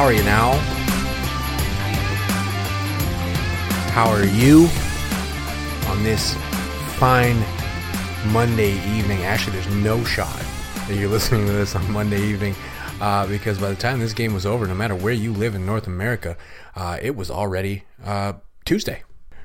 How 0.00 0.06
are 0.06 0.14
you 0.14 0.24
now? 0.24 0.52
How 3.90 4.08
are 4.08 4.24
you 4.24 4.66
on 5.88 6.02
this 6.02 6.36
fine 6.96 7.36
Monday 8.32 8.76
evening? 8.96 9.24
Actually, 9.24 9.58
there's 9.58 9.74
no 9.74 10.02
shot 10.02 10.42
that 10.88 10.96
you're 10.96 11.10
listening 11.10 11.44
to 11.44 11.52
this 11.52 11.76
on 11.76 11.92
Monday 11.92 12.22
evening 12.22 12.54
uh, 13.02 13.26
because 13.26 13.58
by 13.58 13.68
the 13.68 13.76
time 13.76 14.00
this 14.00 14.14
game 14.14 14.32
was 14.32 14.46
over, 14.46 14.66
no 14.66 14.74
matter 14.74 14.94
where 14.94 15.12
you 15.12 15.34
live 15.34 15.54
in 15.54 15.66
North 15.66 15.86
America, 15.86 16.34
uh, 16.76 16.96
it 17.02 17.14
was 17.14 17.30
already 17.30 17.82
uh, 18.02 18.32
Tuesday. 18.64 19.02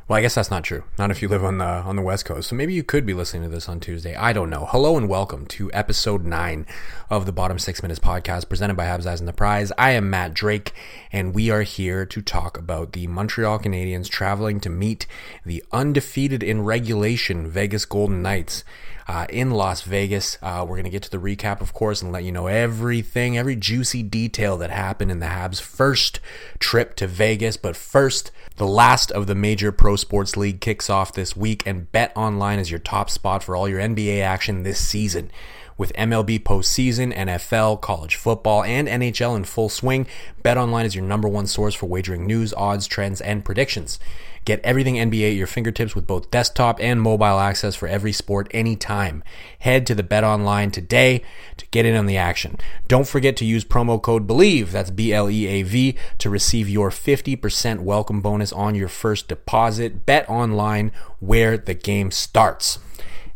Well, 0.07 0.19
I 0.19 0.21
guess 0.21 0.35
that's 0.35 0.51
not 0.51 0.63
true. 0.63 0.83
Not 0.99 1.09
if 1.09 1.23
you 1.23 1.27
live 1.27 1.43
on 1.43 1.57
the 1.57 1.65
on 1.65 1.95
the 1.95 2.03
West 2.03 2.25
Coast. 2.25 2.49
So 2.49 2.55
maybe 2.55 2.75
you 2.75 2.83
could 2.83 3.07
be 3.07 3.15
listening 3.15 3.41
to 3.41 3.49
this 3.49 3.67
on 3.67 3.79
Tuesday. 3.79 4.15
I 4.15 4.33
don't 4.33 4.51
know. 4.51 4.67
Hello 4.69 4.97
and 4.97 5.09
welcome 5.09 5.47
to 5.47 5.71
episode 5.73 6.23
nine 6.23 6.67
of 7.09 7.25
the 7.25 7.31
Bottom 7.31 7.57
Six 7.57 7.81
Minutes 7.81 7.99
podcast, 7.99 8.47
presented 8.47 8.75
by 8.75 8.85
Habs 8.85 9.07
Eyes 9.07 9.19
and 9.19 9.27
the 9.27 9.33
Prize. 9.33 9.71
I 9.79 9.91
am 9.91 10.11
Matt 10.11 10.35
Drake, 10.35 10.73
and 11.11 11.33
we 11.33 11.49
are 11.49 11.63
here 11.63 12.05
to 12.05 12.21
talk 12.21 12.55
about 12.55 12.91
the 12.91 13.07
Montreal 13.07 13.57
Canadiens 13.57 14.07
traveling 14.07 14.59
to 14.59 14.69
meet 14.69 15.07
the 15.43 15.63
undefeated 15.71 16.43
in 16.43 16.61
regulation 16.61 17.49
Vegas 17.49 17.85
Golden 17.85 18.21
Knights 18.21 18.63
uh, 19.07 19.25
in 19.29 19.51
Las 19.51 19.83
Vegas. 19.83 20.37
Uh, 20.41 20.65
we're 20.67 20.75
going 20.75 20.85
to 20.85 20.89
get 20.89 21.03
to 21.03 21.11
the 21.11 21.17
recap, 21.17 21.61
of 21.61 21.73
course, 21.73 22.01
and 22.01 22.11
let 22.11 22.23
you 22.23 22.31
know 22.31 22.47
everything, 22.47 23.37
every 23.37 23.55
juicy 23.55 24.03
detail 24.03 24.57
that 24.57 24.71
happened 24.71 25.11
in 25.11 25.19
the 25.19 25.27
Habs' 25.27 25.61
first 25.61 26.19
trip 26.59 26.95
to 26.95 27.07
Vegas. 27.07 27.57
But 27.57 27.75
first, 27.75 28.31
the 28.57 28.67
last 28.67 29.11
of 29.11 29.27
the 29.27 29.35
major 29.35 29.71
pro 29.71 29.95
sports 29.95 30.35
league 30.35 30.61
kicks 30.61 30.89
off 30.89 31.13
this 31.13 31.35
week, 31.35 31.65
and 31.65 31.91
Bet 31.91 32.11
Online 32.15 32.59
is 32.59 32.71
your 32.71 32.79
top 32.79 33.09
spot 33.09 33.43
for 33.43 33.55
all 33.55 33.69
your 33.69 33.79
NBA 33.79 34.21
action 34.21 34.63
this 34.63 34.79
season. 34.79 35.31
With 35.77 35.91
MLB 35.95 36.39
postseason, 36.39 37.13
NFL, 37.13 37.81
college 37.81 38.15
football, 38.15 38.63
and 38.63 38.87
NHL 38.87 39.35
in 39.35 39.43
full 39.43 39.67
swing, 39.67 40.07
BetOnline 40.41 40.85
is 40.85 40.95
your 40.95 41.03
number 41.03 41.27
one 41.27 41.47
source 41.47 41.75
for 41.75 41.87
wagering 41.87 42.25
news, 42.25 42.53
odds, 42.53 42.87
trends, 42.87 43.19
and 43.19 43.43
predictions. 43.43 43.99
Get 44.45 44.61
everything 44.63 44.95
NBA 44.95 45.31
at 45.31 45.35
your 45.35 45.47
fingertips 45.47 45.93
with 45.93 46.07
both 46.07 46.31
desktop 46.31 46.79
and 46.79 47.01
mobile 47.01 47.39
access 47.39 47.75
for 47.75 47.89
every 47.89 48.13
sport 48.13 48.47
anytime. 48.51 49.21
Head 49.59 49.85
to 49.87 49.95
the 49.95 50.03
Bet 50.03 50.23
Online 50.23 50.71
today 50.71 51.23
to 51.57 51.67
get 51.71 51.85
in 51.85 51.97
on 51.97 52.05
the 52.05 52.15
action. 52.15 52.57
Don't 52.87 53.07
forget 53.07 53.35
to 53.37 53.45
use 53.45 53.65
promo 53.65 54.01
code 54.01 54.25
BELIEVE, 54.27 54.71
that's 54.71 54.91
B 54.91 55.11
L 55.11 55.29
E 55.29 55.45
A 55.45 55.63
V, 55.63 55.97
to 56.19 56.29
receive 56.29 56.69
your 56.69 56.89
50% 56.89 57.79
welcome 57.81 58.21
bonus 58.21 58.53
on 58.53 58.75
your 58.75 58.87
first 58.87 59.27
deposit. 59.27 60.05
Bet 60.05 60.29
Online, 60.29 60.93
where 61.19 61.57
the 61.57 61.73
game 61.73 62.11
starts. 62.11 62.79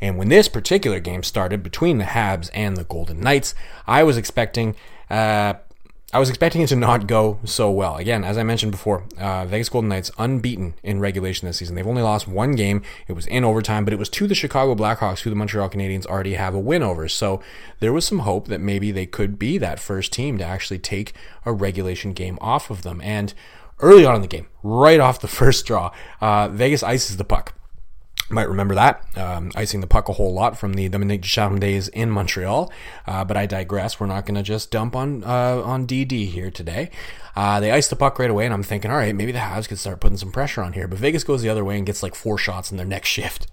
And 0.02 0.18
when 0.18 0.30
this 0.30 0.48
particular 0.48 1.00
game 1.00 1.24
started 1.24 1.64
between 1.64 1.98
the 1.98 2.06
Habs 2.06 2.50
and 2.54 2.78
the 2.78 2.84
Golden 2.84 3.20
Knights, 3.20 3.54
I 3.88 4.04
was 4.04 4.18
expecting. 4.18 4.76
Uh, 5.10 5.56
I 6.12 6.18
was 6.18 6.30
expecting 6.30 6.64
it 6.64 6.68
to 6.70 6.76
not 6.76 7.06
go 7.06 7.38
so 7.46 7.70
well. 7.70 7.98
Again, 7.98 8.24
as 8.24 8.36
I 8.36 8.42
mentioned 8.42 8.72
before, 8.72 9.04
uh, 9.20 9.46
Vegas 9.46 9.70
Golden 9.70 9.90
Knights 9.90 10.10
unbeaten 10.18 10.74
in 10.82 11.00
regulation 11.00 11.48
this 11.48 11.58
season. 11.58 11.76
They've 11.76 11.86
only 11.86 12.02
lost 12.02 12.28
one 12.28 12.54
game. 12.54 12.82
It 13.08 13.14
was 13.14 13.28
in 13.28 13.44
overtime, 13.44 13.86
but 13.86 13.94
it 13.94 14.00
was 14.00 14.10
to 14.10 14.26
the 14.26 14.34
Chicago 14.34 14.74
Blackhawks, 14.74 15.20
who 15.20 15.30
the 15.30 15.36
Montreal 15.36 15.70
Canadiens 15.70 16.08
already 16.08 16.34
have 16.34 16.56
a 16.56 16.60
win 16.60 16.82
over. 16.82 17.08
So 17.08 17.44
there 17.80 17.94
was 17.94 18.06
some 18.06 18.20
hope 18.20 18.48
that 18.48 18.60
maybe 18.60 18.90
they 18.92 19.06
could 19.06 19.38
be 19.38 19.60
that 19.60 19.80
first 19.80 20.12
team 20.12 20.40
to 20.40 20.44
actually 20.44 20.80
take 20.80 21.14
a 21.46 21.54
regulation 21.54 22.14
game 22.14 22.40
off 22.42 22.72
of 22.72 22.82
them. 22.82 23.02
And 23.02 23.32
early 23.80 24.04
on 24.04 24.16
in 24.16 24.22
the 24.22 24.28
game, 24.28 24.48
right 24.64 25.00
off 25.00 25.22
the 25.22 25.28
first 25.42 25.68
draw, 25.68 25.92
uh, 26.22 26.50
Vegas 26.50 26.82
ices 26.82 27.18
the 27.18 27.24
puck 27.24 27.54
might 28.30 28.50
remember 28.50 28.76
that, 28.76 29.06
um, 29.18 29.52
icing 29.56 29.82
the 29.82 29.88
puck 29.88 30.10
a 30.10 30.14
whole 30.14 30.34
lot 30.34 30.58
from 30.58 30.74
the 30.74 30.90
Dominique 30.90 31.22
Ducharme 31.22 31.60
days 31.60 31.88
in 31.90 32.10
Montreal. 32.10 32.72
Uh, 33.08 33.24
but 33.24 33.38
I 33.38 33.46
digress. 33.46 34.00
We're 34.00 34.08
not 34.08 34.26
going 34.26 34.36
to 34.36 34.44
just 34.44 34.72
dump 34.72 34.96
on 34.96 35.24
uh, 35.24 35.62
on 35.64 35.88
DD 35.88 36.28
here 36.28 36.52
today. 36.52 36.92
Uh, 37.36 37.60
they 37.60 37.72
ice 37.72 37.88
the 37.88 37.96
puck 37.96 38.20
right 38.20 38.30
away, 38.30 38.46
and 38.46 38.54
I'm 38.54 38.64
thinking, 38.64 38.92
all 38.92 38.98
right, 38.98 39.16
maybe 39.16 39.32
the 39.32 39.40
Habs 39.40 39.68
could 39.68 39.80
start 39.80 40.02
putting 40.02 40.18
some 40.18 40.32
pressure 40.32 40.62
on 40.62 40.74
here. 40.74 40.88
But 40.88 41.00
Vegas 41.00 41.24
goes 41.24 41.42
the 41.42 41.50
other 41.50 41.64
way 41.66 41.78
and 41.78 41.86
gets 41.86 42.04
like 42.04 42.16
four 42.16 42.38
shots 42.38 42.72
in 42.72 42.78
their 42.78 42.86
next 42.86 43.10
shift. 43.10 43.48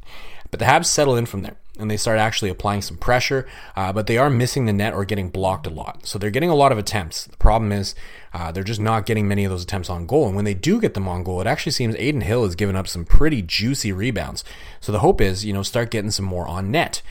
But 0.51 0.61
the 0.61 0.67
Habs 0.67 0.87
settle 0.87 1.17
in 1.17 1.27
from 1.27 1.43
there 1.43 1.57
and 1.79 1.91
they 1.91 1.97
start 1.97 2.19
actually 2.19 2.51
applying 2.51 2.83
some 2.83 2.97
pressure, 2.97 3.47
uh, 3.77 3.93
but 3.93 4.07
they 4.07 4.19
are 4.19 4.31
missing 4.31 4.67
the 4.67 4.73
net 4.73 4.95
or 4.95 5.05
getting 5.05 5.29
blocked 5.29 5.67
a 5.67 5.71
lot. 5.71 6.07
So 6.07 6.19
they're 6.19 6.31
getting 6.31 6.51
a 6.51 6.55
lot 6.55 6.73
of 6.73 6.79
attempts. 6.79 7.25
The 7.25 7.37
problem 7.37 7.73
is 7.73 7.95
uh, 8.33 8.53
they're 8.53 8.65
just 8.65 8.81
not 8.81 9.07
getting 9.07 9.29
many 9.29 9.45
of 9.45 9.51
those 9.51 9.65
attempts 9.65 9.91
on 9.91 10.07
goal. 10.07 10.27
And 10.27 10.37
when 10.37 10.45
they 10.45 10.55
do 10.55 10.81
get 10.81 10.95
them 10.95 11.09
on 11.09 11.23
goal, 11.23 11.41
it 11.41 11.47
actually 11.47 11.73
seems 11.73 11.95
Adin 11.97 12.23
Hill 12.23 12.45
has 12.45 12.55
given 12.55 12.77
up 12.77 12.89
some 12.89 13.05
pretty 13.05 13.43
juicy 13.43 13.93
rebounds. 13.93 14.45
So 14.81 14.93
the 14.93 15.01
hope 15.01 15.21
is, 15.21 15.45
you 15.45 15.53
know, 15.53 15.63
start 15.63 15.91
getting 15.91 16.11
some 16.11 16.27
more 16.27 16.47
on 16.47 16.71
net. 16.71 17.03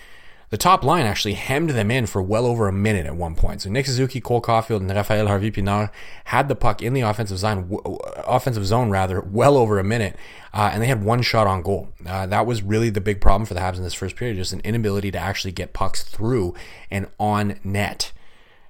The 0.50 0.58
top 0.58 0.84
line 0.84 1.06
actually 1.06 1.34
hemmed 1.34 1.72
them 1.72 1.90
in 1.90 2.06
for 2.06 2.22
well 2.22 2.46
over 2.46 2.68
a 2.68 2.74
minute 2.74 3.06
at 3.06 3.16
one 3.16 3.36
point. 3.36 3.62
So 3.62 3.70
Nick 3.70 3.88
Suzuki, 3.88 4.22
Cole 4.22 4.42
Caufield, 4.42 4.78
and 4.78 4.90
Rafael 4.90 5.28
Harvey 5.28 5.52
Pinard 5.52 5.90
had 6.26 6.48
the 6.48 6.56
puck 6.56 6.82
in 6.82 6.94
the 6.94 7.02
offensive 7.02 7.40
zone, 7.40 7.80
offensive 8.26 8.66
zone 8.66 8.90
rather, 8.90 9.22
well 9.22 9.58
over 9.58 9.80
a 9.80 9.84
minute, 9.84 10.16
uh, 10.54 10.70
and 10.72 10.82
they 10.82 10.88
had 10.88 11.04
one 11.04 11.22
shot 11.22 11.48
on 11.48 11.62
goal. 11.62 11.90
Uh, 12.06 12.26
that 12.28 12.46
was 12.46 12.62
really 12.62 12.90
the 12.90 13.02
big 13.02 13.20
problem 13.20 13.46
for 13.46 13.54
the 13.54 13.60
Habs 13.60 13.78
in 13.78 13.84
this 13.84 13.94
first 13.94 14.16
period, 14.16 14.38
just 14.38 14.54
an 14.54 14.62
inability 14.62 15.12
to 15.12 15.18
actually 15.18 15.52
get 15.52 15.74
pucks 15.74 16.04
through 16.04 16.54
and 16.92 17.08
on 17.20 17.60
net. 17.64 18.12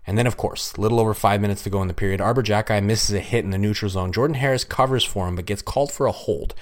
And 0.07 0.17
then, 0.17 0.27
of 0.27 0.37
course, 0.37 0.77
little 0.77 0.99
over 0.99 1.15
five 1.15 1.41
minutes 1.41 1.63
to 1.63 1.69
go 1.69 1.81
in 1.81 1.87
the 1.87 1.93
period, 1.93 2.21
Arber 2.21 2.43
Xhekaj 2.43 2.83
misses 2.83 3.15
a 3.15 3.19
hit 3.19 3.43
in 3.43 3.49
the 3.49 3.57
neutral 3.57 3.89
zone. 3.89 4.11
Jordan 4.11 4.35
Harris 4.35 4.63
covers 4.63 5.03
for 5.03 5.27
him, 5.27 5.35
but 5.35 5.45
gets 5.45 5.63
called 5.63 5.91
for 5.91 6.05
a 6.05 6.11
hold. 6.11 6.53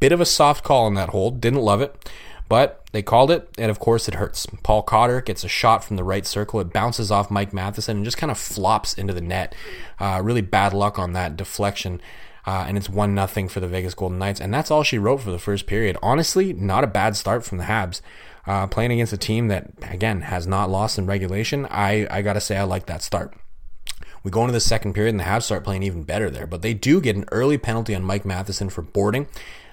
Bit 0.00 0.12
of 0.12 0.20
a 0.20 0.26
soft 0.26 0.64
call 0.64 0.84
on 0.84 0.94
that 0.94 1.08
hold. 1.08 1.40
Didn't 1.40 1.60
love 1.60 1.80
it. 1.80 2.10
But 2.50 2.84
they 2.90 3.00
called 3.00 3.30
it, 3.30 3.48
and 3.58 3.70
of 3.70 3.78
course 3.78 4.08
it 4.08 4.14
hurts. 4.14 4.44
Paul 4.64 4.82
Cotter 4.82 5.20
gets 5.20 5.44
a 5.44 5.48
shot 5.48 5.84
from 5.84 5.94
the 5.94 6.02
right 6.02 6.26
circle. 6.26 6.58
It 6.58 6.72
bounces 6.72 7.08
off 7.08 7.30
Mike 7.30 7.52
Matheson 7.52 7.98
and 7.98 8.04
just 8.04 8.16
kind 8.16 8.30
of 8.30 8.36
flops 8.36 8.92
into 8.92 9.14
the 9.14 9.20
net. 9.20 9.54
Uh, 10.00 10.20
really 10.20 10.40
bad 10.40 10.74
luck 10.74 10.98
on 10.98 11.12
that 11.12 11.36
deflection. 11.36 12.02
Uh, 12.44 12.64
and 12.66 12.76
it's 12.76 12.88
one 12.88 13.14
nothing 13.14 13.48
for 13.48 13.60
the 13.60 13.68
Vegas 13.68 13.94
Golden 13.94 14.18
Knights, 14.18 14.40
and 14.40 14.52
that's 14.52 14.68
all 14.68 14.82
she 14.82 14.98
wrote 14.98 15.18
for 15.18 15.30
the 15.30 15.38
first 15.38 15.68
period. 15.68 15.96
Honestly, 16.02 16.52
not 16.52 16.82
a 16.82 16.88
bad 16.88 17.16
start 17.16 17.44
from 17.44 17.58
the 17.58 17.64
Habs. 17.64 18.00
Uh, 18.48 18.66
playing 18.66 18.90
against 18.90 19.12
a 19.12 19.18
team 19.18 19.46
that 19.46 19.70
again 19.82 20.22
has 20.22 20.48
not 20.48 20.68
lost 20.68 20.98
in 20.98 21.06
regulation, 21.06 21.66
I 21.70 22.08
I 22.10 22.22
gotta 22.22 22.40
say 22.40 22.56
I 22.56 22.64
like 22.64 22.86
that 22.86 23.02
start. 23.02 23.32
We 24.24 24.32
go 24.32 24.40
into 24.40 24.52
the 24.52 24.60
second 24.60 24.94
period 24.94 25.10
and 25.10 25.20
the 25.20 25.24
Habs 25.24 25.44
start 25.44 25.62
playing 25.62 25.84
even 25.84 26.02
better 26.02 26.30
there, 26.30 26.48
but 26.48 26.62
they 26.62 26.74
do 26.74 27.00
get 27.00 27.14
an 27.14 27.26
early 27.30 27.58
penalty 27.58 27.94
on 27.94 28.02
Mike 28.02 28.24
Matheson 28.24 28.70
for 28.70 28.82
boarding. 28.82 29.28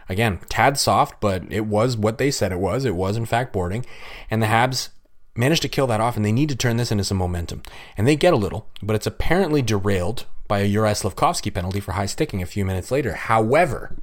Again, 0.09 0.39
tad 0.49 0.77
soft, 0.77 1.19
but 1.19 1.43
it 1.49 1.65
was 1.65 1.97
what 1.97 2.17
they 2.17 2.31
said 2.31 2.51
it 2.51 2.59
was. 2.59 2.85
It 2.85 2.95
was, 2.95 3.17
in 3.17 3.25
fact, 3.25 3.53
boarding. 3.53 3.85
And 4.29 4.41
the 4.41 4.47
Habs 4.47 4.89
managed 5.35 5.61
to 5.63 5.69
kill 5.69 5.87
that 5.87 6.01
off, 6.01 6.15
and 6.15 6.25
they 6.25 6.31
need 6.31 6.49
to 6.49 6.55
turn 6.55 6.77
this 6.77 6.91
into 6.91 7.03
some 7.03 7.17
momentum. 7.17 7.61
And 7.97 8.07
they 8.07 8.15
get 8.15 8.33
a 8.33 8.37
little, 8.37 8.67
but 8.81 8.95
it's 8.95 9.07
apparently 9.07 9.61
derailed 9.61 10.25
by 10.47 10.59
a 10.59 10.69
Juraj 10.69 11.03
Slafkovsky 11.03 11.53
penalty 11.53 11.79
for 11.79 11.93
high 11.93 12.05
sticking 12.05 12.41
a 12.41 12.47
few 12.47 12.65
minutes 12.65 12.89
later. 12.89 13.13
However, 13.13 13.95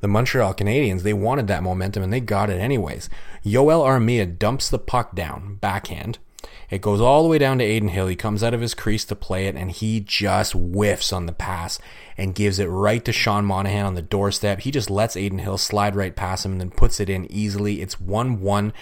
the 0.00 0.08
Montreal 0.08 0.54
Canadiens, 0.54 1.02
they 1.02 1.12
wanted 1.12 1.46
that 1.48 1.62
momentum 1.62 2.02
and 2.02 2.12
they 2.12 2.20
got 2.20 2.50
it 2.50 2.60
anyways. 2.60 3.08
Joel 3.44 3.82
Armia 3.82 4.38
dumps 4.38 4.68
the 4.68 4.78
puck 4.78 5.14
down, 5.14 5.56
backhand, 5.56 6.18
it 6.70 6.80
goes 6.80 7.00
all 7.00 7.22
the 7.22 7.28
way 7.28 7.38
down 7.38 7.58
to 7.58 7.64
Adin 7.64 7.88
Hill. 7.88 8.06
He 8.08 8.16
comes 8.16 8.42
out 8.42 8.54
of 8.54 8.60
his 8.60 8.74
crease 8.74 9.04
to 9.06 9.16
play 9.16 9.46
it, 9.46 9.54
and 9.54 9.70
he 9.70 10.00
just 10.00 10.52
whiffs 10.52 11.12
on 11.12 11.26
the 11.26 11.32
pass 11.32 11.78
and 12.16 12.34
gives 12.34 12.58
it 12.58 12.66
right 12.66 13.04
to 13.04 13.12
Sean 13.12 13.44
Monahan 13.44 13.86
on 13.86 13.94
the 13.94 14.02
doorstep. 14.02 14.60
He 14.60 14.70
just 14.70 14.90
lets 14.90 15.16
Adin 15.16 15.38
Hill 15.38 15.58
slide 15.58 15.94
right 15.94 16.16
past 16.16 16.44
him 16.44 16.52
and 16.52 16.60
then 16.60 16.70
puts 16.70 17.00
it 17.00 17.10
in 17.10 17.30
easily. 17.30 17.82
It's 17.82 18.00
1 18.00 18.40
1, 18.40 18.72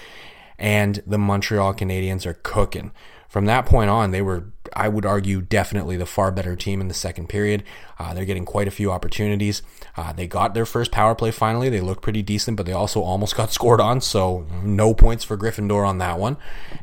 and 0.59 1.03
the 1.07 1.19
Montreal 1.19 1.75
Canadiens 1.75 2.27
are 2.27 2.35
cooking. 2.43 2.93
From 3.35 3.47
that 3.47 3.67
point 3.67 3.91
on, 3.91 4.13
they 4.13 4.23
were, 4.23 4.45
I 4.75 4.89
would 4.89 5.05
argue, 5.05 5.41
definitely 5.41 5.97
the 5.97 6.07
far 6.07 6.31
better 6.31 6.55
team 6.55 6.81
in 6.81 6.87
the 6.87 6.95
second 6.95 7.29
period. 7.29 7.65
Uh, 7.99 8.15
they're 8.15 8.25
getting 8.25 8.45
quite 8.45 8.69
a 8.69 8.71
few 8.71 8.93
opportunities. 8.93 9.61
Uh, 9.97 10.13
they 10.13 10.29
got 10.29 10.55
their 10.55 10.65
first 10.65 10.93
power 10.93 11.17
play 11.17 11.33
finally. 11.33 11.69
They 11.69 11.81
looked 11.81 12.01
pretty 12.01 12.23
decent, 12.23 12.57
but 12.57 12.65
they 12.65 12.71
also 12.71 13.03
almost 13.03 13.35
got 13.37 13.53
scored 13.53 13.81
on, 13.81 14.01
so 14.01 14.47
no 14.63 14.95
points 14.95 15.25
for 15.25 15.37
Gryffindor 15.37 15.85
on 15.85 15.99
that 15.99 16.21
one. 16.21 16.37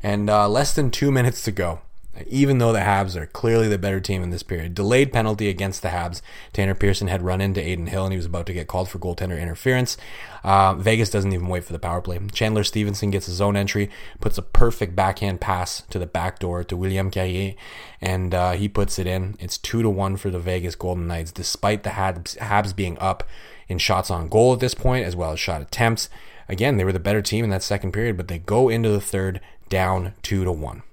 And 0.04 0.30
uh, 0.30 0.50
less 0.50 0.76
than 0.76 0.92
two 0.92 1.10
minutes 1.10 1.42
to 1.44 1.54
go 1.54 1.80
even 2.28 2.58
though 2.58 2.74
the 2.74 2.80
Habs 2.80 3.16
are 3.16 3.26
clearly 3.26 3.68
the 3.68 3.78
better 3.78 4.02
team 4.02 4.22
in 4.22 4.32
this 4.32 4.44
period. 4.44 4.76
Delayed 4.76 5.14
penalty 5.14 5.48
against 5.48 5.82
the 5.82 5.90
Habs. 5.90 6.22
Tanner 6.52 6.76
Pearson 6.76 7.08
had 7.08 7.22
run 7.22 7.40
into 7.40 7.62
Adin 7.62 7.88
Hill 7.88 8.04
and 8.04 8.12
he 8.12 8.18
was 8.18 8.26
about 8.26 8.46
to 8.48 8.54
get 8.54 8.68
called 8.68 8.90
for 8.90 9.00
goaltender 9.00 9.42
interference. 9.42 9.96
Uh, 10.44 10.74
Vegas 10.74 11.10
doesn't 11.10 11.32
even 11.32 11.48
wait 11.48 11.64
for 11.64 11.72
the 11.72 11.80
power 11.80 12.02
play. 12.02 12.20
Chandler 12.34 12.64
Stephenson 12.64 13.12
gets 13.12 13.28
his 13.28 13.40
own 13.40 13.56
entry, 13.56 13.90
puts 14.20 14.38
a 14.38 14.42
perfect 14.42 14.96
backhand 14.96 15.40
pass 15.40 15.84
to 15.90 16.00
the 16.00 16.06
back 16.06 16.40
door 16.40 16.64
to 16.66 16.76
William 16.76 17.10
Carrier, 17.12 17.54
and 18.02 18.34
uh, 18.34 18.52
he 18.52 18.68
puts 18.68 19.00
it 19.00 19.08
in. 19.08 19.38
It's 19.40 19.58
2 19.58 19.82
to 19.82 19.90
1 19.90 20.18
for 20.18 20.30
the 20.30 20.40
Vegas 20.40 20.76
Golden 20.76 21.08
Knights, 21.08 21.32
despite 21.32 21.84
the 21.84 21.92
Habs, 21.92 22.38
Habs 22.40 22.76
being 22.76 22.98
up 23.00 23.24
in 23.70 23.78
shots 23.78 24.12
on 24.12 24.28
goal 24.28 24.54
at 24.54 24.60
this 24.60 24.74
point, 24.74 25.06
as 25.06 25.16
well 25.16 25.32
as 25.32 25.40
shot 25.40 25.62
attempts. 25.62 26.10
Again, 26.50 26.76
they 26.76 26.84
were 26.84 26.92
the 26.92 27.00
better 27.00 27.22
team 27.22 27.46
in 27.46 27.52
that 27.52 27.64
second 27.64 27.94
period, 27.94 28.18
but 28.18 28.28
they 28.28 28.40
go 28.40 28.68
into 28.68 28.90
the 28.90 29.00
third 29.00 29.40
down 29.70 30.14
2 30.24 30.44
to 30.44 30.52
1 30.52 30.84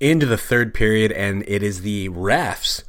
into 0.00 0.24
the 0.24 0.38
third 0.38 0.72
period, 0.72 1.12
and 1.12 1.44
it 1.46 1.62
is 1.62 1.82
the 1.82 2.08
refs, 2.08 2.82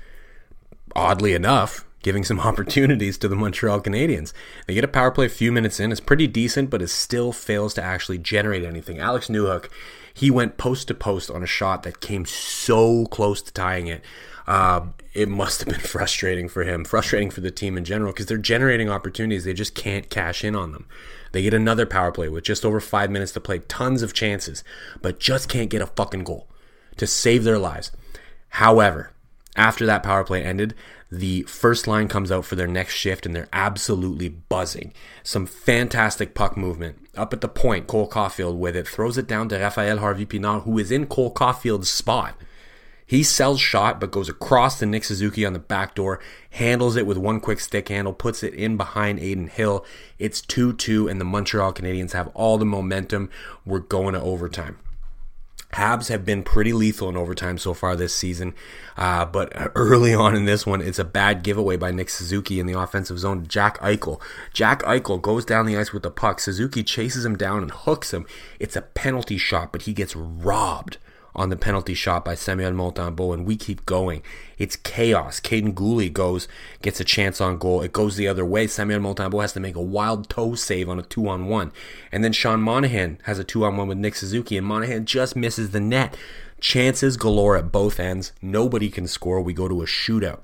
oddly 0.96 1.34
enough, 1.34 1.86
giving 2.02 2.24
some 2.24 2.40
opportunities 2.50 3.18
to 3.20 3.28
the 3.28 3.36
Montreal 3.36 3.82
Canadiens. 3.82 4.34
They 4.66 4.74
get 4.74 4.86
a 4.86 4.88
power 4.88 5.12
play 5.12 5.26
a 5.26 5.30
few 5.30 5.52
minutes 5.52 5.80
in. 5.80 5.92
It's 5.92 6.02
pretty 6.02 6.28
decent, 6.28 6.70
but 6.70 6.82
it 6.82 6.88
still 6.88 7.32
fails 7.34 7.74
to 7.76 7.84
actually 7.84 8.18
generate 8.18 8.64
anything. 8.64 9.00
Alex 9.00 9.28
Newhook, 9.28 9.70
he 10.14 10.32
went 10.32 10.58
post 10.58 10.88
to 10.88 10.94
post 10.94 11.30
on 11.30 11.44
a 11.44 11.48
shot 11.48 11.84
that 11.84 12.00
came 12.00 12.26
so 12.26 13.06
close 13.08 13.42
to 13.42 13.54
tying 13.54 13.88
it. 13.88 14.04
uh, 14.48 14.82
it 15.14 15.28
must 15.28 15.60
have 15.60 15.70
been 15.70 15.80
frustrating 15.86 16.48
for 16.48 16.64
him, 16.64 16.86
frustrating 16.86 17.30
for 17.30 17.42
the 17.42 17.52
team 17.52 17.78
in 17.78 17.84
general, 17.84 18.14
because 18.14 18.28
they're 18.28 18.38
generating 18.38 18.90
opportunities. 18.90 19.44
They 19.44 19.54
just 19.54 19.76
can't 19.76 20.10
cash 20.10 20.44
in 20.46 20.56
on 20.56 20.72
them. 20.72 20.88
They 21.34 21.42
get 21.42 21.54
another 21.54 21.86
power 21.86 22.12
play 22.12 22.30
with 22.30 22.46
just 22.46 22.66
over 22.66 22.80
five 22.80 23.12
minutes 23.12 23.34
to 23.34 23.42
play, 23.42 23.60
tons 23.60 24.02
of 24.02 24.14
chances, 24.14 24.64
but 25.02 25.20
just 25.20 25.50
can't 25.50 25.70
get 25.70 25.82
a 25.82 25.88
fucking 25.88 26.24
goal 26.24 26.48
to 26.98 27.08
save 27.08 27.44
their 27.44 27.60
lives. 27.60 27.92
However, 28.50 29.12
after 29.56 29.86
that 29.86 30.04
power 30.04 30.24
play 30.24 30.44
ended, 30.44 30.74
the 31.12 31.44
first 31.44 31.88
line 31.88 32.08
comes 32.08 32.32
out 32.32 32.46
for 32.46 32.56
their 32.56 32.68
next 32.68 32.94
shift 32.94 33.26
and 33.26 33.36
they're 33.36 33.50
absolutely 33.52 34.30
buzzing. 34.30 34.94
Some 35.24 35.46
fantastic 35.46 36.34
puck 36.34 36.56
movement. 36.56 36.98
Up 37.18 37.34
at 37.34 37.42
the 37.42 37.50
point, 37.50 37.88
Cole 37.88 38.10
Caufield 38.10 38.58
with 38.58 38.78
it 38.78 38.88
throws 38.88 39.18
it 39.18 39.28
down 39.28 39.50
to 39.50 39.58
Rafael 39.58 40.00
Harvey 40.00 40.26
Pinard, 40.26 40.64
who 40.64 40.78
is 40.80 40.92
in 40.92 41.08
Cole 41.08 41.34
Caufield's 41.34 41.90
spot. 41.90 42.36
He 43.06 43.24
sells 43.24 43.60
shot, 43.60 44.00
but 44.00 44.10
goes 44.10 44.30
across 44.30 44.80
to 44.80 44.86
Nick 44.86 45.04
Suzuki 45.04 45.46
on 45.46 45.52
the 45.52 45.60
back 45.60 45.96
door, 45.96 46.22
handles 46.52 46.96
it 46.96 47.06
with 47.06 47.18
one 47.18 47.42
quick 47.42 47.60
stick 47.60 47.90
handle, 47.90 48.14
puts 48.14 48.42
it 48.42 48.54
in 48.54 48.78
behind 48.78 49.20
Adin 49.20 49.48
Hill. 49.48 49.86
It's 50.18 50.40
2 50.40 50.72
2, 50.72 51.10
and 51.10 51.20
the 51.20 51.26
Montreal 51.26 51.74
Canadiens 51.74 52.14
have 52.14 52.30
all 52.30 52.58
the 52.58 52.64
momentum. 52.64 53.30
We're 53.66 53.80
going 53.80 54.14
to 54.14 54.22
overtime. 54.22 54.78
Habs 55.74 56.10
have 56.10 56.26
been 56.26 56.44
pretty 56.44 56.74
lethal 56.74 57.10
in 57.10 57.18
overtime 57.18 57.58
so 57.58 57.74
far 57.74 57.96
this 57.96 58.14
season, 58.14 58.54
uh, 58.98 59.26
but 59.26 59.52
early 59.76 60.14
on 60.14 60.36
in 60.36 60.46
this 60.46 60.66
one, 60.66 60.82
it's 60.82 61.00
a 61.00 61.04
bad 61.04 61.44
giveaway 61.44 61.78
by 61.78 61.92
Nick 61.92 62.10
Suzuki 62.10 62.60
in 62.60 62.66
the 62.66 62.80
offensive 62.80 63.20
zone. 63.20 63.48
Jack 63.48 63.78
Eichel. 63.80 64.22
Jack 64.54 64.82
Eichel 64.84 65.22
goes 65.22 65.46
down 65.46 65.66
the 65.66 65.78
ice 65.78 65.94
with 65.94 66.04
the 66.04 66.12
puck. 66.12 66.40
Suzuki 66.40 66.84
chases 66.84 67.26
him 67.26 67.38
down 67.38 67.62
and 67.62 67.72
hooks 67.72 68.14
him. 68.14 68.26
It's 68.60 68.76
a 68.76 68.82
penalty 68.82 69.38
shot, 69.38 69.72
but 69.72 69.84
he 69.84 69.94
gets 69.94 70.16
robbed 70.16 70.98
on 71.36 71.50
the 71.50 71.56
penalty 71.56 71.94
shot 71.94 72.26
by 72.26 72.36
Samuel 72.36 72.72
Montembeault, 72.72 73.34
and 73.34 73.46
we 73.46 73.56
keep 73.56 73.86
going. 73.86 74.22
It's 74.58 74.76
chaos. 74.76 75.40
Kaiden 75.40 75.74
Guhle 75.74 76.12
goes, 76.12 76.48
gets 76.82 77.00
a 77.00 77.06
chance 77.06 77.40
on 77.40 77.58
goal. 77.58 77.82
It 77.82 77.94
goes 77.94 78.16
the 78.16 78.28
other 78.28 78.46
way. 78.46 78.68
Samuel 78.68 79.00
Montembeault 79.00 79.42
has 79.42 79.54
to 79.54 79.60
make 79.60 79.76
a 79.76 79.82
wild 79.82 80.30
toe 80.30 80.56
save 80.56 80.90
on 80.90 81.00
a 81.00 81.04
two 81.04 81.28
on 81.28 81.48
one. 81.48 81.72
And 82.12 82.24
then 82.24 82.34
Sean 82.34 82.62
Monahan 82.62 83.20
has 83.24 83.40
a 83.40 83.44
two 83.44 83.64
on 83.66 83.78
one 83.78 83.88
with 83.88 83.98
Nick 83.98 84.16
Suzuki, 84.16 84.58
and 84.58 84.68
Monahan 84.68 85.06
just 85.06 85.36
misses 85.36 85.72
the 85.72 85.80
net. 85.80 86.16
Chances 86.60 87.18
galore 87.18 87.58
at 87.58 87.72
both 87.72 88.00
ends. 88.00 88.34
Nobody 88.42 88.90
can 88.90 89.08
score. 89.08 89.42
We 89.42 89.54
go 89.54 89.68
to 89.68 89.82
a 89.82 89.86
shootout. 89.86 90.42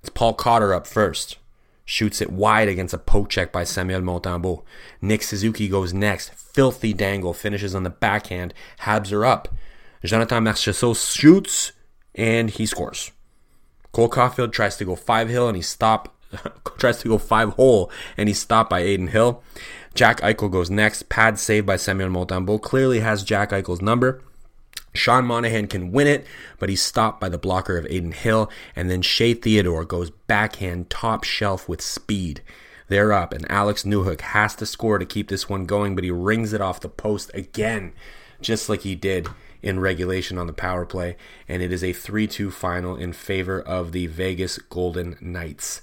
It's 0.00 0.10
Paul 0.10 0.34
Cotter 0.34 0.72
up 0.72 0.86
first. 0.86 1.38
Shoots 1.84 2.20
it 2.20 2.30
wide 2.30 2.68
against 2.68 2.94
a 2.94 2.98
poke 2.98 3.30
check 3.30 3.50
by 3.50 3.64
Samuel 3.64 4.02
Montembeault. 4.02 4.62
Nick 5.00 5.22
Suzuki 5.22 5.68
goes 5.68 5.94
next. 5.94 6.34
Filthy 6.34 6.92
dangle. 6.92 7.32
Finishes 7.32 7.74
on 7.74 7.82
the 7.82 7.90
backhand. 7.90 8.52
Habs 8.82 9.10
are 9.10 9.24
up. 9.24 9.48
Jonathan 10.04 10.44
Marchessault 10.44 11.14
shoots 11.14 11.72
and 12.14 12.50
he 12.50 12.66
scores. 12.66 13.12
Cole 13.92 14.10
Caufield 14.10 14.52
tries 14.52 14.76
to 14.76 14.84
go 14.84 14.94
five 14.94 15.28
hill 15.28 15.48
and 15.48 15.56
he 15.56 15.62
stop 15.62 16.14
tries 16.78 16.98
to 16.98 17.08
go 17.08 17.18
five 17.18 17.50
hole 17.54 17.90
and 18.16 18.28
he's 18.28 18.40
stopped 18.40 18.70
by 18.70 18.80
Adin 18.80 19.08
Hill. 19.08 19.42
Jack 19.94 20.20
Eichel 20.20 20.50
goes 20.50 20.70
next. 20.70 21.08
Pad 21.08 21.38
saved 21.38 21.66
by 21.66 21.76
Samuel 21.76 22.10
Montembeault 22.10 22.62
clearly 22.62 23.00
has 23.00 23.24
Jack 23.24 23.50
Eichel's 23.50 23.82
number. 23.82 24.22
Sean 24.94 25.24
Monahan 25.24 25.66
can 25.66 25.92
win 25.92 26.06
it, 26.06 26.26
but 26.58 26.68
he's 26.68 26.82
stopped 26.82 27.20
by 27.20 27.28
the 27.28 27.38
blocker 27.38 27.76
of 27.76 27.84
Adin 27.86 28.12
Hill. 28.12 28.50
And 28.76 28.90
then 28.90 29.02
Shea 29.02 29.34
Theodore 29.34 29.84
goes 29.84 30.10
backhand 30.10 30.90
top 30.90 31.24
shelf 31.24 31.68
with 31.68 31.80
speed. 31.80 32.42
They're 32.88 33.12
up, 33.12 33.34
and 33.34 33.50
Alex 33.50 33.82
Newhook 33.82 34.20
has 34.22 34.54
to 34.56 34.66
score 34.66 34.98
to 34.98 35.04
keep 35.04 35.28
this 35.28 35.48
one 35.48 35.66
going, 35.66 35.94
but 35.94 36.04
he 36.04 36.10
rings 36.10 36.54
it 36.54 36.62
off 36.62 36.80
the 36.80 36.88
post 36.88 37.30
again, 37.34 37.92
just 38.40 38.68
like 38.68 38.80
he 38.80 38.94
did 38.94 39.28
in 39.62 39.80
regulation 39.80 40.38
on 40.38 40.46
the 40.46 40.52
power 40.52 40.86
play, 40.86 41.16
and 41.48 41.62
it 41.62 41.72
is 41.72 41.82
a 41.82 41.92
3 41.92 42.26
2 42.26 42.50
final 42.50 42.96
in 42.96 43.12
favor 43.12 43.60
of 43.60 43.92
the 43.92 44.06
Vegas 44.06 44.58
Golden 44.58 45.16
Knights. 45.20 45.82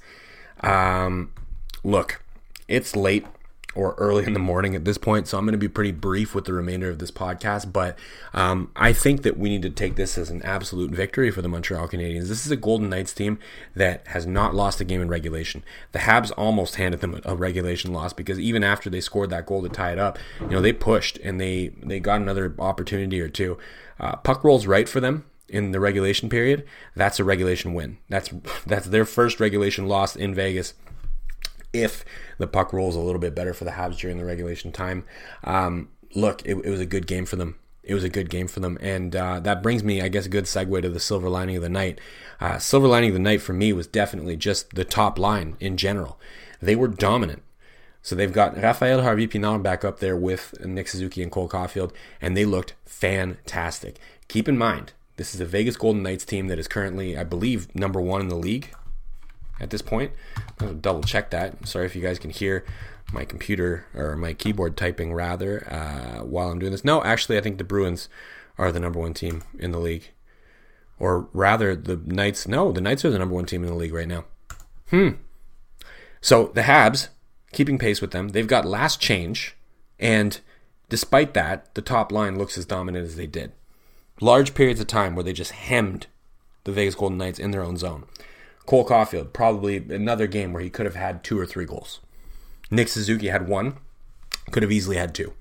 Um, 0.62 1.32
look, 1.84 2.22
it's 2.68 2.96
late 2.96 3.26
or 3.76 3.94
early 3.98 4.26
in 4.26 4.34
the 4.34 4.40
morning 4.40 4.76
at 4.76 4.86
this 4.86 4.98
point, 4.98 5.28
so 5.28 5.38
I'm 5.38 5.46
going 5.46 5.52
to 5.54 5.58
be 5.58 5.68
pretty 5.68 5.92
brief 5.92 6.34
with 6.34 6.46
the 6.46 6.54
remainder 6.54 6.90
of 6.90 7.00
this 7.00 7.12
podcast. 7.12 7.72
But 7.72 7.98
um, 8.34 8.72
I 8.76 8.94
think 8.94 9.24
that 9.24 9.38
we 9.38 9.50
need 9.50 9.62
to 9.64 9.70
take 9.70 9.96
this 9.96 10.18
as 10.18 10.30
an 10.30 10.42
absolute 10.44 10.92
victory 10.92 11.30
for 11.30 11.42
the 11.42 11.50
Montreal 11.50 11.88
Canadiens. 11.88 12.28
This 12.28 12.46
is 12.46 12.52
a 12.52 12.56
Golden 12.56 12.90
Knights 12.90 13.14
team 13.14 13.38
that 13.76 14.08
has 14.08 14.26
not 14.26 14.56
lost 14.56 14.82
a 14.82 14.86
game 14.86 15.02
in 15.02 15.10
regulation. 15.10 15.64
The 15.92 16.00
Habs 16.00 16.32
almost 16.38 16.76
handed 16.76 17.02
them 17.02 17.20
a 17.26 17.36
regulation 17.36 17.94
loss 17.94 18.14
because 18.14 18.40
even 18.40 18.64
after 18.64 18.90
they 18.90 19.02
scored 19.02 19.30
that 19.32 19.46
goal 19.46 19.62
to 19.62 19.70
tie 19.70 19.92
it 19.92 20.00
up, 20.00 20.18
you 20.40 20.48
know 20.48 20.62
they 20.62 20.74
pushed 20.74 21.18
and 21.20 21.40
they 21.40 21.74
they 21.84 22.00
got 22.00 22.22
another 22.22 22.56
opportunity 22.60 23.20
or 23.20 23.30
two. 23.30 23.58
Uh, 24.00 24.16
puck 24.18 24.44
rolls 24.44 24.66
right 24.66 24.88
for 24.88 25.00
them 25.00 25.26
in 25.48 25.72
the 25.72 25.80
regulation 25.80 26.30
period. 26.30 26.66
That's 26.96 27.20
a 27.20 27.24
regulation 27.24 27.74
win. 27.74 27.98
That's 28.10 28.30
that's 28.66 28.88
their 28.88 29.06
first 29.06 29.40
regulation 29.40 29.88
loss 29.88 30.16
in 30.16 30.34
Vegas 30.34 30.74
if 31.84 32.06
the 32.38 32.48
puck 32.48 32.74
rolls 32.74 32.96
a 32.96 33.00
little 33.00 33.20
bit 33.20 33.36
better 33.36 33.54
for 33.54 33.66
the 33.66 33.72
Habs 33.72 33.98
during 33.98 34.18
the 34.18 34.26
regulation 34.26 34.72
time. 34.72 35.06
Um, 35.44 35.90
look, 36.14 36.42
it, 36.46 36.58
it, 36.58 36.70
was 36.70 36.80
a 36.80 36.86
good 36.86 37.08
game 37.08 37.26
for 37.26 37.36
them. 37.36 37.58
It 37.84 37.94
was 37.94 38.04
a 38.04 38.10
good 38.10 38.30
game 38.30 38.48
for 38.48 38.60
them. 38.60 38.78
And 38.82 39.16
uh, 39.16 39.40
that 39.42 39.62
brings 39.62 39.84
me, 39.84 40.02
I 40.02 40.08
guess, 40.08 40.26
a 40.26 40.30
good 40.30 40.46
segue 40.46 40.82
to 40.82 40.90
the 40.90 41.00
silver 41.00 41.30
lining 41.30 41.56
of 41.56 41.62
the 41.62 41.70
night. 41.70 42.00
Uh, 42.40 42.58
silver 42.58 42.88
lining 42.88 43.10
of 43.12 43.16
the 43.16 43.20
night 43.20 43.42
for 43.42 43.54
me 43.54 43.74
was 43.74 43.88
definitely 43.88 44.36
just 44.36 44.76
the 44.76 44.86
top 44.86 45.20
line 45.20 45.56
in 45.60 45.78
general. 45.78 46.20
They 46.62 46.76
were 46.76 46.88
dominant. 46.88 47.44
So 48.02 48.16
they've 48.16 48.32
got 48.32 48.56
Rafael 48.56 49.02
Harvey 49.02 49.28
Pinard 49.28 49.64
back 49.64 49.84
up 49.84 50.00
there 50.00 50.16
with 50.16 50.64
Nick 50.64 50.88
Suzuki 50.88 51.24
and 51.24 51.32
Cole 51.32 51.50
Caufield, 51.50 51.92
and 52.22 52.38
they 52.38 52.46
looked 52.46 52.76
fantastic. 52.86 53.98
Keep 54.28 54.48
in 54.48 54.60
mind, 54.60 54.94
this 55.18 55.34
is 55.34 55.42
a 55.42 55.46
Vegas 55.46 55.76
Golden 55.76 56.04
Knights 56.04 56.24
team 56.24 56.48
that 56.48 56.60
is 56.60 56.68
currently, 56.68 57.18
I 57.18 57.24
believe, 57.24 57.74
number 57.74 58.00
one 58.00 58.22
in 58.22 58.28
the 58.28 58.36
league 58.36 58.70
at 59.60 59.70
this 59.70 59.82
point. 59.82 60.12
I'll 60.60 60.74
double 60.74 61.04
check 61.04 61.32
that. 61.32 61.68
Sorry 61.68 61.86
if 61.86 61.96
you 61.96 62.02
guys 62.02 62.20
can 62.20 62.30
hear 62.30 62.66
my 63.14 63.26
computer 63.26 63.86
or 63.94 64.16
my 64.16 64.34
keyboard 64.34 64.78
typing 64.78 65.14
rather 65.14 65.68
uh, 65.72 66.24
while 66.24 66.50
I'm 66.50 66.60
doing 66.60 66.72
this. 66.72 66.86
No, 66.86 67.04
actually, 67.04 67.38
I 67.38 67.42
think 67.42 67.58
the 67.58 67.64
Bruins 67.64 68.10
are 68.58 68.72
the 68.72 68.80
number 68.80 69.00
one 69.00 69.14
team 69.14 69.44
in 69.60 69.72
the 69.72 69.80
league, 69.80 70.12
or 71.00 71.28
rather, 71.34 71.76
the 71.76 71.98
Knights. 71.98 72.48
No, 72.48 72.72
the 72.72 72.82
Knights 72.82 73.06
are 73.06 73.12
the 73.12 73.20
number 73.20 73.36
one 73.36 73.46
team 73.46 73.64
in 73.64 73.70
the 73.70 73.76
league 73.76 73.94
right 73.94 74.08
now. 74.08 74.26
Hmm. 74.90 75.10
So 76.22 76.48
the 76.54 76.62
Habs, 76.62 77.10
keeping 77.52 77.78
pace 77.78 78.02
with 78.02 78.12
them, 78.12 78.30
they've 78.30 78.48
got 78.48 78.66
last 78.66 79.00
change, 79.00 79.56
and 80.00 80.40
despite 80.90 81.34
that, 81.34 81.74
the 81.76 81.82
top 81.82 82.12
line 82.12 82.38
looks 82.38 82.58
as 82.58 82.66
dominant 82.66 83.06
as 83.06 83.16
they 83.16 83.28
did. 83.28 83.52
Large 84.22 84.54
periods 84.54 84.80
of 84.80 84.88
time 84.88 85.16
where 85.16 85.24
they 85.24 85.34
just 85.34 85.52
hemmed 85.52 86.08
the 86.64 86.72
Vegas 86.72 86.96
Golden 86.96 87.18
Knights 87.18 87.40
in 87.40 87.52
their 87.52 87.64
own 87.64 87.78
zone. 87.78 88.06
Cole 88.66 88.86
Caufield, 88.86 89.34
probably 89.34 89.78
another 89.78 90.28
game 90.28 90.54
where 90.54 90.64
he 90.64 90.70
could 90.70 90.86
have 90.86 90.96
had 90.96 91.24
two 91.24 91.40
or 91.40 91.46
three 91.46 91.66
goals. 91.66 92.00
Nick 92.72 92.88
Suzuki 92.88 93.28
had 93.28 93.48
one, 93.48 93.78
could 94.52 94.64
have 94.64 94.72
easily 94.72 94.98
had 94.98 95.14
two. 95.14 95.34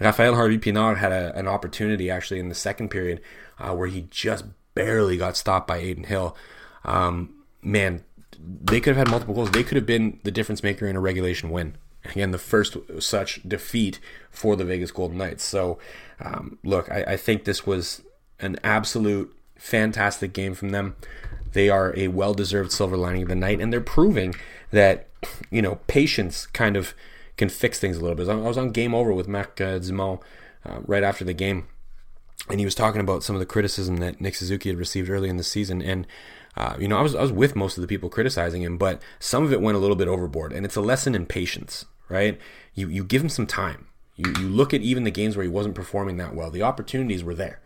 Rafael 0.00 0.34
Harvey 0.34 0.58
Pinard 0.58 0.98
had 0.98 1.12
a, 1.12 1.36
an 1.36 1.46
opportunity 1.46 2.10
actually 2.10 2.40
in 2.40 2.48
the 2.48 2.54
second 2.54 2.88
period 2.88 3.20
uh, 3.58 3.74
where 3.74 3.88
he 3.88 4.06
just 4.10 4.44
barely 4.74 5.16
got 5.16 5.36
stopped 5.36 5.66
by 5.66 5.78
Adin 5.78 6.04
Hill. 6.04 6.36
Um, 6.84 7.34
man, 7.62 8.04
they 8.38 8.80
could 8.80 8.96
have 8.96 9.06
had 9.06 9.10
multiple 9.10 9.34
goals. 9.34 9.50
They 9.50 9.62
could 9.62 9.76
have 9.76 9.86
been 9.86 10.20
the 10.24 10.30
difference 10.30 10.62
maker 10.62 10.86
in 10.86 10.96
a 10.96 11.00
regulation 11.00 11.50
win. 11.50 11.76
Again, 12.04 12.32
the 12.32 12.38
first 12.38 12.76
such 12.98 13.40
defeat 13.48 13.98
for 14.30 14.56
the 14.56 14.64
Vegas 14.64 14.90
Golden 14.90 15.16
Knights. 15.16 15.44
So, 15.44 15.78
um, 16.20 16.58
look, 16.62 16.90
I, 16.90 17.04
I 17.08 17.16
think 17.16 17.44
this 17.44 17.66
was 17.66 18.02
an 18.40 18.58
absolute 18.62 19.34
fantastic 19.56 20.32
game 20.34 20.54
from 20.54 20.70
them. 20.70 20.96
They 21.54 21.68
are 21.70 21.94
a 21.96 22.08
well 22.08 22.34
deserved 22.34 22.70
silver 22.70 22.96
lining 22.96 23.22
of 23.22 23.28
the 23.28 23.34
night, 23.34 23.60
and 23.60 23.72
they're 23.72 23.80
proving 23.80 24.34
that, 24.70 25.08
you 25.50 25.62
know, 25.62 25.76
patience 25.86 26.46
kind 26.46 26.76
of 26.76 26.94
can 27.36 27.48
fix 27.48 27.78
things 27.78 27.96
a 27.96 28.00
little 28.00 28.16
bit. 28.16 28.28
I 28.28 28.34
was 28.34 28.58
on 28.58 28.70
Game 28.70 28.94
Over 28.94 29.12
with 29.12 29.26
Marc 29.26 29.60
uh, 29.60 29.80
uh, 29.80 30.18
right 30.86 31.02
after 31.02 31.24
the 31.24 31.34
game, 31.34 31.66
and 32.48 32.60
he 32.60 32.64
was 32.64 32.74
talking 32.74 33.00
about 33.00 33.22
some 33.22 33.34
of 33.34 33.40
the 33.40 33.46
criticism 33.46 33.96
that 33.98 34.20
Nick 34.20 34.34
Suzuki 34.34 34.68
had 34.68 34.78
received 34.78 35.08
early 35.08 35.28
in 35.28 35.36
the 35.36 35.44
season. 35.44 35.80
And, 35.80 36.06
uh, 36.56 36.76
you 36.78 36.88
know, 36.88 36.98
I 36.98 37.02
was, 37.02 37.14
I 37.14 37.22
was 37.22 37.32
with 37.32 37.56
most 37.56 37.78
of 37.78 37.82
the 37.82 37.88
people 37.88 38.10
criticizing 38.10 38.62
him, 38.62 38.76
but 38.76 39.00
some 39.18 39.44
of 39.44 39.52
it 39.52 39.62
went 39.62 39.76
a 39.76 39.80
little 39.80 39.96
bit 39.96 40.08
overboard. 40.08 40.52
And 40.52 40.66
it's 40.66 40.76
a 40.76 40.82
lesson 40.82 41.14
in 41.14 41.26
patience, 41.26 41.86
right? 42.08 42.38
You, 42.74 42.88
you 42.88 43.02
give 43.02 43.22
him 43.22 43.30
some 43.30 43.46
time. 43.46 43.86
You, 44.16 44.32
you 44.38 44.48
look 44.48 44.74
at 44.74 44.82
even 44.82 45.04
the 45.04 45.10
games 45.10 45.36
where 45.36 45.44
he 45.44 45.50
wasn't 45.50 45.74
performing 45.74 46.18
that 46.18 46.34
well, 46.34 46.50
the 46.50 46.62
opportunities 46.62 47.24
were 47.24 47.34
there. 47.34 47.60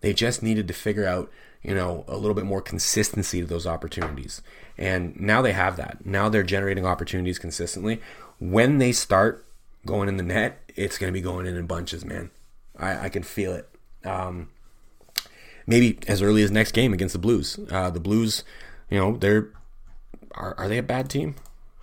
They 0.00 0.12
just 0.12 0.42
needed 0.42 0.68
to 0.68 0.74
figure 0.74 1.06
out 1.06 1.30
you 1.62 1.74
know, 1.74 2.04
a 2.08 2.16
little 2.16 2.34
bit 2.34 2.44
more 2.44 2.60
consistency 2.60 3.40
to 3.40 3.46
those 3.46 3.66
opportunities. 3.66 4.42
And 4.76 5.18
now 5.20 5.42
they 5.42 5.52
have 5.52 5.76
that. 5.76 6.04
Now 6.04 6.28
they're 6.28 6.42
generating 6.42 6.86
opportunities 6.86 7.38
consistently. 7.38 8.00
When 8.40 8.78
they 8.78 8.92
start 8.92 9.46
going 9.86 10.08
in 10.08 10.16
the 10.16 10.22
net, 10.22 10.62
it's 10.74 10.98
going 10.98 11.12
to 11.12 11.12
be 11.12 11.20
going 11.20 11.46
in 11.46 11.56
in 11.56 11.66
bunches, 11.66 12.04
man. 12.04 12.30
I, 12.76 13.06
I 13.06 13.08
can 13.08 13.22
feel 13.22 13.52
it. 13.52 13.68
Um, 14.04 14.48
maybe 15.66 15.98
as 16.08 16.22
early 16.22 16.42
as 16.42 16.50
next 16.50 16.72
game 16.72 16.92
against 16.92 17.12
the 17.12 17.18
Blues. 17.18 17.58
Uh, 17.70 17.90
the 17.90 18.00
Blues, 18.00 18.42
you 18.90 18.98
know, 18.98 19.16
they're 19.16 19.50
are, 20.34 20.54
are 20.58 20.68
they 20.68 20.78
a 20.78 20.82
bad 20.82 21.10
team? 21.10 21.34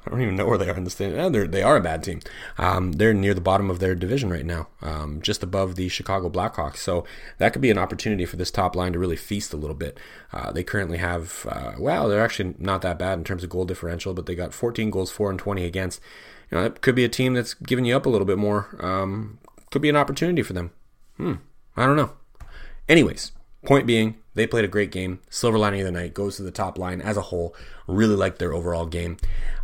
I 0.05 0.11
don't 0.11 0.21
even 0.21 0.37
know 0.37 0.45
where 0.45 0.57
they 0.57 0.69
are 0.69 0.77
in 0.77 0.85
the 0.85 0.89
standings. 0.89 1.31
they're, 1.33 1.47
they 1.47 1.61
are 1.61 1.75
a 1.75 1.81
bad 1.81 2.03
team. 2.03 2.21
Um, 2.57 2.93
they're 2.93 3.13
near 3.13 3.33
the 3.33 3.41
bottom 3.41 3.69
of 3.69 3.79
their 3.79 3.95
division 3.95 4.29
right 4.29 4.45
now, 4.45 4.67
um, 4.81 5.21
just 5.21 5.43
above 5.43 5.75
the 5.75 5.89
Chicago 5.89 6.29
Blackhawks. 6.29 6.77
So 6.77 7.05
that 7.37 7.51
could 7.51 7.61
be 7.61 7.69
an 7.69 7.77
opportunity 7.77 8.25
for 8.25 8.37
this 8.37 8.49
top 8.49 8.75
line 8.75 8.93
to 8.93 8.99
really 8.99 9.17
feast 9.17 9.53
a 9.53 9.57
little 9.57 9.75
bit. 9.75 9.99
Uh, 10.31 10.51
they 10.51 10.63
currently 10.63 10.97
have, 10.99 11.45
uh, 11.49 11.73
well, 11.77 12.07
they're 12.07 12.23
actually 12.23 12.55
not 12.59 12.81
that 12.81 12.97
bad 12.97 13.17
in 13.17 13.25
terms 13.25 13.43
of 13.43 13.49
goal 13.49 13.65
differential, 13.65 14.13
but 14.13 14.25
they 14.25 14.35
got 14.35 14.53
14 14.53 14.89
goals, 14.89 15.11
4 15.11 15.31
and 15.31 15.39
20 15.39 15.65
against. 15.65 16.01
You 16.49 16.57
know, 16.57 16.63
that 16.63 16.81
could 16.81 16.95
be 16.95 17.03
a 17.03 17.09
team 17.09 17.33
that's 17.33 17.53
giving 17.53 17.85
you 17.85 17.95
up 17.95 18.05
a 18.05 18.09
little 18.09 18.25
bit 18.25 18.37
more. 18.37 18.75
Um, 18.79 19.39
could 19.69 19.81
be 19.81 19.89
an 19.89 19.97
opportunity 19.97 20.41
for 20.41 20.53
them. 20.53 20.71
Hmm, 21.17 21.33
I 21.75 21.85
don't 21.85 21.97
know. 21.97 22.13
Anyways, 22.87 23.33
point 23.65 23.85
being, 23.85 24.17
they 24.35 24.47
played 24.47 24.65
a 24.65 24.69
great 24.69 24.91
game. 24.91 25.19
Silver 25.29 25.57
lining 25.57 25.81
of 25.81 25.85
the 25.85 25.91
night 25.91 26.13
goes 26.13 26.37
to 26.37 26.43
the 26.43 26.51
top 26.51 26.77
line 26.77 27.01
as 27.01 27.17
a 27.17 27.23
whole. 27.23 27.55
Really 27.87 28.15
liked 28.15 28.39
their 28.39 28.53
overall 28.53 28.85
game. 28.85 29.17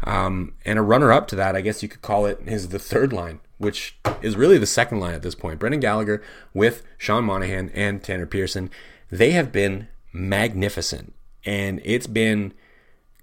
Um, 0.04 0.54
and 0.66 0.78
a 0.78 0.82
runner 0.82 1.12
up 1.12 1.28
to 1.30 1.36
that, 1.38 1.56
I 1.56 1.62
guess 1.62 1.82
you 1.82 1.90
could 1.90 2.02
call 2.02 2.26
it, 2.26 2.40
is 2.46 2.70
the 2.70 2.80
third 2.80 3.14
line, 3.14 3.40
which 3.58 3.98
is 4.22 4.36
really 4.36 4.58
the 4.58 4.66
second 4.66 5.00
line 5.00 5.14
at 5.14 5.22
this 5.22 5.36
point. 5.36 5.60
Brendan 5.60 5.80
Gallagher 5.80 6.22
with 6.54 6.84
Sean 6.98 7.24
Monahan 7.24 7.70
and 7.74 8.04
Tanner 8.04 8.26
Pearson. 8.26 8.70
They 9.10 9.32
have 9.32 9.52
been 9.52 9.88
magnificent. 10.12 11.14
And 11.46 11.80
it's 11.86 12.08
been 12.08 12.54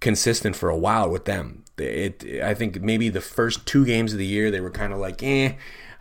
consistent 0.00 0.56
for 0.56 0.68
a 0.68 0.76
while 0.76 1.10
with 1.10 1.24
them. 1.24 1.64
It, 1.76 2.24
I 2.42 2.54
think 2.54 2.80
maybe 2.80 3.08
the 3.08 3.20
first 3.20 3.66
two 3.66 3.84
games 3.84 4.12
of 4.12 4.18
the 4.18 4.26
year, 4.26 4.50
they 4.50 4.60
were 4.60 4.70
kind 4.70 4.92
of 4.92 5.00
like, 5.00 5.22
eh. 5.22 5.54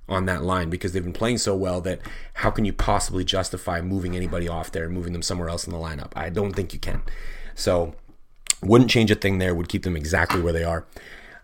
on 0.08 0.26
that 0.26 0.44
line 0.44 0.70
because 0.70 0.92
they've 0.92 1.02
been 1.02 1.12
playing 1.12 1.38
so 1.38 1.56
well 1.56 1.80
that 1.80 2.00
how 2.34 2.50
can 2.50 2.64
you 2.64 2.72
possibly 2.72 3.24
justify 3.24 3.80
moving 3.80 4.14
anybody 4.14 4.48
off 4.48 4.70
there 4.70 4.84
and 4.84 4.94
moving 4.94 5.12
them 5.12 5.22
somewhere 5.22 5.48
else 5.48 5.66
in 5.66 5.72
the 5.72 5.78
lineup? 5.78 6.12
I 6.14 6.28
don't 6.28 6.52
think 6.52 6.72
you 6.72 6.78
can. 6.78 7.02
So 7.54 7.94
wouldn't 8.62 8.90
change 8.90 9.10
a 9.10 9.14
thing 9.14 9.38
there. 9.38 9.54
Would 9.54 9.68
keep 9.68 9.82
them 9.82 9.96
exactly 9.96 10.40
where 10.40 10.52
they 10.52 10.64
are. 10.64 10.86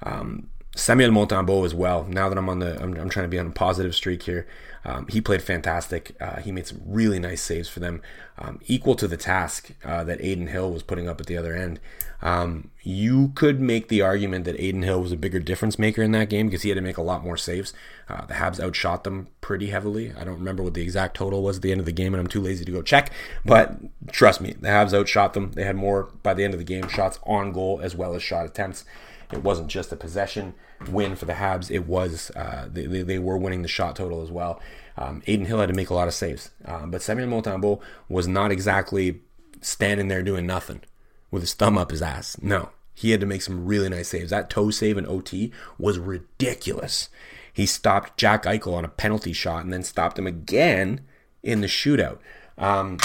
Um, 0.03 0.49
Samuel 0.75 1.11
Montembeault 1.11 1.67
as 1.67 1.75
well. 1.75 2.05
Now 2.05 2.29
that 2.29 2.39
I'm 2.39 2.49
on 2.49 2.61
the, 2.61 2.83
I'm, 2.83 2.95
I'm 2.97 3.09
trying 3.09 3.25
to 3.25 3.29
be 3.29 3.39
on 3.39 3.49
a 3.49 3.51
positive 3.51 3.95
streak 3.95 4.23
here. 4.23 4.47
Um, 4.85 5.07
he 5.09 5.21
played 5.21 5.43
fantastic. 5.43 6.17
Uh, 6.21 6.41
he 6.41 6.51
made 6.51 6.67
some 6.67 6.81
really 6.85 7.19
nice 7.19 7.43
saves 7.43 7.69
for 7.69 7.81
them, 7.81 8.03
um, 8.39 8.59
equal 8.67 8.97
to 8.97 9.07
the 9.07 9.17
task 9.17 9.71
uh, 9.85 10.03
that 10.05 10.21
Adin 10.21 10.49
Hill 10.49 10.73
was 10.73 10.83
putting 10.83 11.09
up 11.09 11.21
at 11.21 11.27
the 11.27 11.37
other 11.37 11.55
end. 11.55 11.79
Um, 12.21 12.71
you 12.83 13.33
could 13.35 13.61
make 13.61 13.89
the 13.89 14.01
argument 14.01 14.45
that 14.45 14.57
Adin 14.57 14.83
Hill 14.83 15.01
was 15.03 15.13
a 15.13 15.17
bigger 15.17 15.41
difference 15.41 15.79
maker 15.79 16.03
in 16.03 16.13
that 16.13 16.31
game 16.31 16.47
because 16.47 16.63
he 16.63 16.69
had 16.69 16.77
to 16.77 16.81
make 16.83 16.97
a 16.97 17.03
lot 17.03 17.23
more 17.23 17.37
saves. 17.37 17.73
Uh, 18.09 18.25
the 18.27 18.35
Habs 18.35 18.61
outshot 18.61 19.05
them 19.05 19.29
pretty 19.41 19.71
heavily. 19.71 20.13
I 20.19 20.25
don't 20.25 20.39
remember 20.39 20.63
what 20.63 20.75
the 20.75 20.83
exact 20.83 21.17
total 21.17 21.43
was 21.43 21.57
at 21.57 21.63
the 21.63 21.71
end 21.71 21.81
of 21.81 21.87
the 21.87 21.93
game, 21.93 22.15
and 22.15 22.21
I'm 22.21 22.29
too 22.29 22.41
lazy 22.41 22.65
to 22.65 22.73
go 22.73 22.83
check. 22.83 23.13
But 23.45 23.77
trust 24.13 24.41
me, 24.41 24.55
the 24.59 24.69
Habs 24.69 24.95
outshot 24.95 25.35
them. 25.35 25.53
They 25.53 25.65
had 25.65 25.77
more 25.77 26.11
by 26.23 26.35
the 26.35 26.45
end 26.45 26.55
of 26.55 26.59
the 26.59 26.65
game 26.65 26.89
shots 26.89 27.19
on 27.25 27.53
goal 27.53 27.81
as 27.83 27.95
well 27.95 28.15
as 28.15 28.23
shot 28.23 28.47
attempts. 28.47 28.85
It 29.33 29.43
wasn't 29.43 29.69
just 29.69 29.93
a 29.93 29.97
possession 29.97 30.55
win 30.89 31.17
for 31.17 31.25
the 31.25 31.35
Habs. 31.35 31.71
It 31.71 31.87
was 31.87 32.31
uh, 32.37 32.69
they, 32.71 32.87
they, 32.87 33.19
were 33.19 33.39
winning 33.39 33.63
the 33.63 33.69
shot 33.69 33.97
total 33.97 34.23
as 34.23 34.31
well. 34.31 34.61
Um, 34.97 35.23
Adin 35.27 35.47
Hill 35.47 35.61
had 35.61 35.69
to 35.69 35.75
make 35.75 35.91
a 35.91 35.95
lot 35.95 36.09
of 36.09 36.15
saves, 36.15 36.51
um, 36.67 36.91
but 36.91 37.03
Samuel 37.03 37.29
Montembeault 37.29 37.81
was 38.09 38.29
not 38.29 38.53
exactly 38.53 39.21
standing 39.63 40.09
there 40.09 40.23
doing 40.23 40.47
nothing 40.47 40.83
with 41.31 41.43
his 41.43 41.55
thumb 41.55 41.79
up 41.79 41.91
his 41.91 42.03
ass. 42.03 42.37
No, 42.43 42.71
he 42.95 43.11
had 43.11 43.21
to 43.21 43.27
make 43.27 43.43
some 43.43 43.65
really 43.65 43.89
nice 43.89 44.09
saves. 44.09 44.31
That 44.31 44.51
toe 44.51 44.71
save 44.71 44.99
in 44.99 45.07
OT 45.07 45.51
was 45.79 45.99
ridiculous. 45.99 47.09
He 47.53 47.67
stopped 47.67 48.19
Jack 48.19 48.45
Eichel 48.45 48.75
on 48.75 48.85
a 48.85 48.89
penalty 48.89 49.33
shot 49.33 49.65
and 49.65 49.73
then 49.73 49.83
stopped 49.83 50.19
him 50.19 50.27
again 50.27 51.01
in 51.43 51.61
the 51.61 51.67
shootout. 51.67 52.19
Um, 52.59 52.99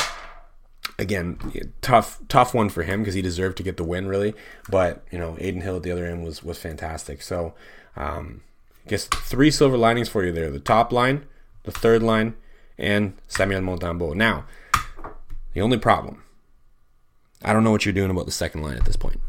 again, 0.99 1.39
tough 1.81 2.19
tough 2.27 2.53
one 2.53 2.69
for 2.69 2.83
him 2.83 3.01
because 3.01 3.13
he 3.13 3.21
deserved 3.21 3.57
to 3.57 3.63
get 3.63 3.77
the 3.77 3.83
win 3.83 4.07
really. 4.07 4.33
But 4.69 5.03
you 5.11 5.19
know, 5.19 5.35
Adin 5.35 5.61
Hill 5.61 5.77
at 5.77 5.83
the 5.83 5.91
other 5.91 6.05
end 6.05 6.23
was 6.23 6.43
was 6.43 6.57
fantastic. 6.57 7.21
So 7.21 7.53
um, 7.95 8.41
I 8.85 8.89
guess 8.89 9.05
three 9.05 9.51
silver 9.51 9.77
linings 9.77 10.09
for 10.09 10.23
you 10.25 10.31
there: 10.31 10.49
the 10.49 10.59
top 10.59 10.91
line, 10.91 11.25
the 11.63 11.71
third 11.71 12.03
line, 12.03 12.35
and 12.77 13.13
Samuel 13.27 13.61
Montembeault. 13.61 14.15
Now, 14.15 14.45
the 15.53 15.61
only 15.61 15.77
problem 15.77 16.23
I 17.43 17.53
don't 17.53 17.63
know 17.63 17.71
what 17.71 17.85
you're 17.85 17.93
doing 17.93 18.11
about 18.11 18.25
the 18.25 18.31
second 18.31 18.61
line 18.61 18.77
at 18.77 18.85
this 18.85 18.95
point. 18.95 19.19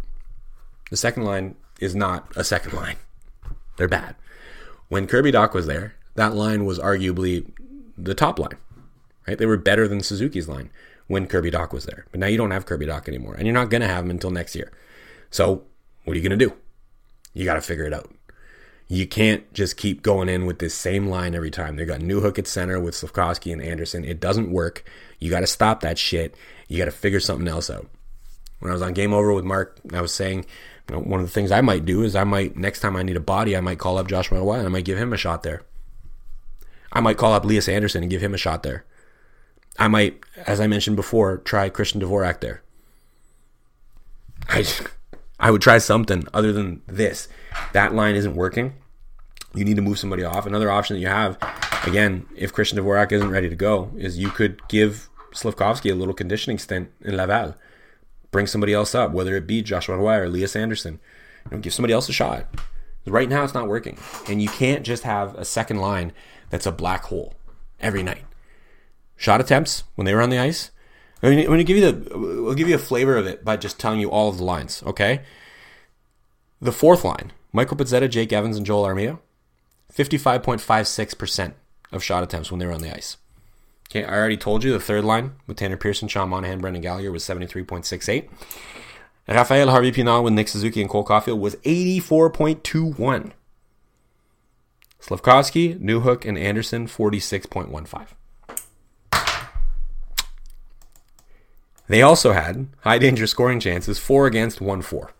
The 0.90 0.96
second 0.96 1.24
line 1.24 1.56
is 1.80 1.94
not 1.94 2.26
a 2.36 2.44
second 2.44 2.72
line. 2.72 2.96
They're 3.76 3.88
bad. 3.88 4.16
When 4.88 5.06
Kirby 5.06 5.32
Dach 5.32 5.52
was 5.52 5.66
there, 5.66 5.94
that 6.14 6.34
line 6.34 6.64
was 6.64 6.78
arguably 6.78 7.50
the 7.96 8.14
top 8.14 8.38
line. 8.38 8.56
Right? 9.26 9.36
They 9.36 9.46
were 9.46 9.58
better 9.58 9.86
than 9.86 10.00
Suzuki's 10.00 10.48
line 10.48 10.70
when 11.08 11.26
Kirby 11.26 11.50
Dach 11.50 11.72
was 11.72 11.84
there. 11.84 12.06
But 12.10 12.20
now 12.20 12.26
you 12.26 12.38
don't 12.38 12.52
have 12.52 12.66
Kirby 12.66 12.86
Dach 12.86 13.08
anymore, 13.08 13.34
and 13.34 13.46
you're 13.46 13.54
not 13.54 13.70
going 13.70 13.80
to 13.80 13.88
have 13.88 14.04
him 14.04 14.10
until 14.10 14.30
next 14.30 14.54
year. 14.54 14.72
So, 15.30 15.64
what 16.04 16.14
are 16.14 16.20
you 16.20 16.26
going 16.26 16.38
to 16.38 16.46
do? 16.46 16.54
You 17.34 17.44
got 17.44 17.54
to 17.54 17.60
figure 17.60 17.84
it 17.84 17.92
out. 17.92 18.10
You 18.86 19.06
can't 19.06 19.52
just 19.52 19.76
keep 19.76 20.02
going 20.02 20.30
in 20.30 20.46
with 20.46 20.60
this 20.60 20.74
same 20.74 21.08
line 21.08 21.34
every 21.34 21.50
time. 21.50 21.76
They 21.76 21.84
got 21.84 22.00
Newhook 22.00 22.38
at 22.38 22.46
center 22.46 22.80
with 22.80 22.94
Slafkovsky 22.94 23.52
and 23.52 23.60
Anderson. 23.60 24.04
It 24.04 24.18
doesn't 24.20 24.50
work. 24.50 24.82
You 25.18 25.28
got 25.28 25.40
to 25.40 25.46
stop 25.46 25.80
that 25.80 25.98
shit. 25.98 26.34
You 26.68 26.78
got 26.78 26.86
to 26.86 26.90
figure 26.90 27.20
something 27.20 27.48
else 27.48 27.68
out 27.68 27.86
when 28.60 28.70
I 28.70 28.74
was 28.74 28.82
on 28.82 28.92
Game 28.92 29.12
Over 29.12 29.32
with 29.32 29.44
Mark, 29.44 29.78
I 29.92 30.00
was 30.00 30.12
saying 30.12 30.44
you 30.88 30.96
know, 30.96 31.02
one 31.02 31.20
of 31.20 31.26
the 31.26 31.32
things 31.32 31.52
I 31.52 31.60
might 31.60 31.84
do 31.84 32.02
is 32.02 32.16
I 32.16 32.24
might 32.24 32.56
next 32.56 32.80
time 32.80 32.96
I 32.96 33.02
need 33.02 33.16
a 33.16 33.20
body, 33.20 33.56
I 33.56 33.60
might 33.60 33.78
call 33.78 33.98
up 33.98 34.08
Joshua 34.08 34.40
Roy 34.40 34.54
and 34.54 34.66
I 34.66 34.70
might 34.70 34.84
give 34.84 34.98
him 34.98 35.12
a 35.12 35.16
shot 35.16 35.42
there. 35.42 35.62
I 36.92 37.00
might 37.00 37.18
call 37.18 37.34
up 37.34 37.44
Lias 37.44 37.68
Andersson 37.68 38.02
and 38.02 38.10
give 38.10 38.22
him 38.22 38.34
a 38.34 38.38
shot 38.38 38.62
there. 38.62 38.84
I 39.78 39.88
might, 39.88 40.20
as 40.46 40.60
I 40.60 40.66
mentioned 40.66 40.96
before, 40.96 41.38
try 41.38 41.68
Christian 41.68 42.00
Dvorak 42.00 42.40
there. 42.40 42.62
I, 44.48 44.64
I 45.38 45.50
would 45.50 45.62
try 45.62 45.78
something 45.78 46.26
other 46.34 46.52
than 46.52 46.82
this. 46.86 47.28
That 47.72 47.94
line 47.94 48.14
isn't 48.16 48.34
working. 48.34 48.74
You 49.54 49.64
need 49.64 49.76
to 49.76 49.82
move 49.82 49.98
somebody 49.98 50.24
off. 50.24 50.46
Another 50.46 50.70
option 50.70 50.96
that 50.96 51.00
you 51.00 51.08
have, 51.08 51.38
again, 51.84 52.26
if 52.36 52.52
Christian 52.52 52.78
Dvorak 52.78 53.12
isn't 53.12 53.30
ready 53.30 53.48
to 53.48 53.56
go, 53.56 53.90
is 53.96 54.18
you 54.18 54.30
could 54.30 54.66
give 54.68 55.08
Slafkovsky 55.32 55.90
a 55.90 55.94
little 55.94 56.14
conditioning 56.14 56.58
stint 56.58 56.90
in 57.02 57.16
Laval 57.16 57.54
bring 58.30 58.46
somebody 58.46 58.72
else 58.72 58.94
up, 58.94 59.12
whether 59.12 59.36
it 59.36 59.46
be 59.46 59.62
Joshua 59.62 59.96
Roy 59.96 60.16
or 60.16 60.28
Lias 60.28 60.56
Andersson. 60.56 61.00
You 61.50 61.56
know, 61.56 61.62
give 61.62 61.74
somebody 61.74 61.94
else 61.94 62.08
a 62.08 62.12
shot. 62.12 62.46
Right 63.06 63.28
now, 63.28 63.42
it's 63.42 63.54
not 63.54 63.68
working, 63.68 63.98
and 64.28 64.42
you 64.42 64.48
can't 64.48 64.84
just 64.84 65.02
have 65.04 65.34
a 65.36 65.44
second 65.44 65.78
line 65.78 66.12
that's 66.50 66.66
a 66.66 66.72
black 66.72 67.04
hole 67.04 67.34
every 67.80 68.02
night. 68.02 68.24
Shot 69.18 69.40
attempts 69.40 69.82
when 69.96 70.06
they 70.06 70.14
were 70.14 70.22
on 70.22 70.30
the 70.30 70.38
ice. 70.38 70.70
I 71.22 71.28
mean, 71.28 71.40
I'm 71.40 71.46
going 71.46 71.58
to 71.58 71.64
give 71.64 71.76
you 71.76 71.90
the, 71.90 72.18
we'll 72.18 72.54
give 72.54 72.68
you 72.68 72.76
a 72.76 72.78
flavor 72.78 73.16
of 73.16 73.26
it 73.26 73.44
by 73.44 73.56
just 73.56 73.78
telling 73.78 73.98
you 73.98 74.10
all 74.10 74.28
of 74.28 74.38
the 74.38 74.44
lines. 74.44 74.82
Okay, 74.86 75.22
the 76.62 76.72
fourth 76.72 77.04
line: 77.04 77.32
Michael 77.52 77.76
Pezzetta, 77.76 78.08
Jake 78.08 78.32
Evans, 78.32 78.56
and 78.56 78.64
Joel 78.64 78.84
Armia. 78.86 79.18
Fifty-five 79.90 80.42
point 80.42 80.60
five 80.60 80.86
six 80.86 81.14
percent 81.14 81.54
of 81.90 82.04
shot 82.04 82.22
attempts 82.22 82.52
when 82.52 82.60
they 82.60 82.66
were 82.66 82.72
on 82.72 82.80
the 82.80 82.94
ice. 82.94 83.16
Okay, 83.90 84.04
I 84.04 84.14
already 84.14 84.36
told 84.36 84.62
you 84.62 84.72
the 84.72 84.78
third 84.78 85.04
line 85.04 85.32
with 85.46 85.56
Tanner 85.56 85.78
Pearson, 85.78 86.08
Sean 86.08 86.28
Monahan, 86.28 86.60
Brendan 86.60 86.82
Gallagher 86.82 87.10
was 87.10 87.24
73.68. 87.24 88.28
Rafael 89.26 89.70
Harvey 89.70 89.92
Pinard 89.92 90.24
with 90.24 90.34
Nick 90.34 90.48
Suzuki 90.48 90.82
and 90.82 90.90
Cole 90.90 91.06
Caufield 91.06 91.38
was 91.38 91.56
84.21. 91.56 93.32
Slafkovsky, 95.00 95.80
Newhook, 95.80 96.26
and 96.26 96.36
Anderson 96.36 96.86
46.15. 96.86 98.08
They 101.88 102.02
also 102.02 102.32
had 102.32 102.68
high 102.80 102.98
danger 102.98 103.26
scoring 103.26 103.60
chances, 103.60 103.98
4 103.98 104.26
against, 104.26 104.60
1 104.60 104.82
4. 104.82 105.12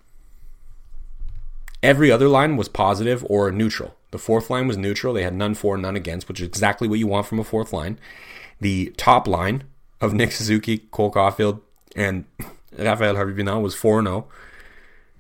Every 1.83 2.11
other 2.11 2.29
line 2.29 2.57
was 2.57 2.69
positive 2.69 3.25
or 3.29 3.51
neutral. 3.51 3.95
The 4.11 4.19
fourth 4.19 4.51
line 4.51 4.67
was 4.67 4.77
neutral. 4.77 5.15
They 5.15 5.23
had 5.23 5.35
none 5.35 5.55
for, 5.55 5.77
none 5.77 5.97
against, 5.97 6.29
which 6.29 6.41
is 6.41 6.47
exactly 6.47 6.89
what 6.89 6.99
you 6.99 7.07
want 7.07 7.27
from 7.27 7.39
a 7.39 7.45
fourth 7.45 7.73
line. 7.73 7.99
The 8.61 8.93
top 8.97 9.29
line 9.29 9.65
of 10.01 10.13
Nick 10.13 10.33
Suzuki, 10.33 10.79
Cole 10.91 11.13
Caufield, 11.13 11.61
and 11.95 12.25
Rafael 12.79 13.17
Harvey 13.17 13.43
Pinard 13.43 13.63
was 13.63 13.75
4 13.75 14.03
0. 14.03 14.27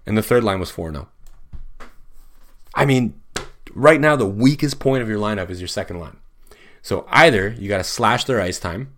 And 0.06 0.16
the 0.16 0.22
third 0.22 0.42
line 0.42 0.58
was 0.58 0.70
4 0.70 0.92
0. 0.92 1.08
I 2.74 2.84
mean, 2.84 3.20
right 3.72 4.00
now, 4.00 4.16
the 4.16 4.26
weakest 4.26 4.80
point 4.80 5.02
of 5.02 5.08
your 5.08 5.18
lineup 5.18 5.50
is 5.50 5.60
your 5.60 5.68
second 5.68 6.00
line. 6.00 6.16
So 6.82 7.06
either 7.08 7.50
you 7.58 7.68
got 7.68 7.78
to 7.78 7.84
slash 7.84 8.24
their 8.24 8.40
ice 8.40 8.58
time, 8.58 8.92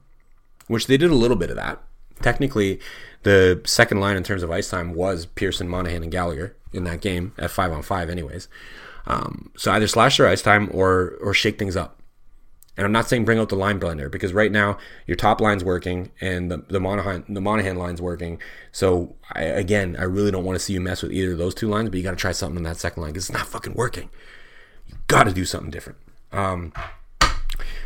which 0.66 0.86
they 0.86 0.96
did 0.96 1.10
a 1.10 1.14
little 1.14 1.36
bit 1.36 1.50
of 1.50 1.56
that. 1.56 1.82
Technically, 2.22 2.80
the 3.22 3.60
second 3.64 4.00
line 4.00 4.16
in 4.16 4.22
terms 4.22 4.42
of 4.42 4.50
ice 4.50 4.70
time 4.70 4.94
was 4.94 5.26
Pearson, 5.26 5.68
Monahan, 5.68 6.02
and 6.02 6.12
Gallagher 6.12 6.56
in 6.72 6.84
that 6.84 7.00
game 7.00 7.32
at 7.38 7.50
five 7.50 7.72
on 7.72 7.82
five, 7.82 8.08
anyways. 8.08 8.48
Um, 9.06 9.50
so 9.56 9.72
either 9.72 9.86
slash 9.86 10.18
their 10.18 10.28
ice 10.28 10.42
time 10.42 10.70
or 10.72 11.16
or 11.20 11.34
shake 11.34 11.58
things 11.58 11.76
up. 11.76 12.00
And 12.76 12.86
I'm 12.86 12.92
not 12.92 13.08
saying 13.08 13.24
bring 13.24 13.38
out 13.38 13.48
the 13.48 13.56
line 13.56 13.78
blender 13.78 14.10
because 14.10 14.32
right 14.32 14.50
now 14.50 14.78
your 15.06 15.16
top 15.16 15.40
line's 15.40 15.62
working 15.62 16.12
and 16.20 16.50
the, 16.50 16.64
the 16.68 16.80
Monahan 16.80 17.24
the 17.28 17.40
Monahan 17.40 17.76
line's 17.76 18.00
working. 18.00 18.40
So 18.72 19.16
I, 19.32 19.42
again, 19.42 19.96
I 19.98 20.04
really 20.04 20.30
don't 20.30 20.44
want 20.44 20.56
to 20.56 20.64
see 20.64 20.72
you 20.72 20.80
mess 20.80 21.02
with 21.02 21.12
either 21.12 21.32
of 21.32 21.38
those 21.38 21.54
two 21.54 21.68
lines, 21.68 21.90
but 21.90 21.98
you 21.98 22.02
got 22.02 22.12
to 22.12 22.16
try 22.16 22.32
something 22.32 22.56
in 22.56 22.62
that 22.62 22.78
second 22.78 23.02
line 23.02 23.12
because 23.12 23.28
it's 23.28 23.38
not 23.38 23.46
fucking 23.46 23.74
working. 23.74 24.08
You 24.86 24.96
got 25.08 25.24
to 25.24 25.32
do 25.32 25.44
something 25.44 25.70
different. 25.70 25.98
Um, 26.32 26.72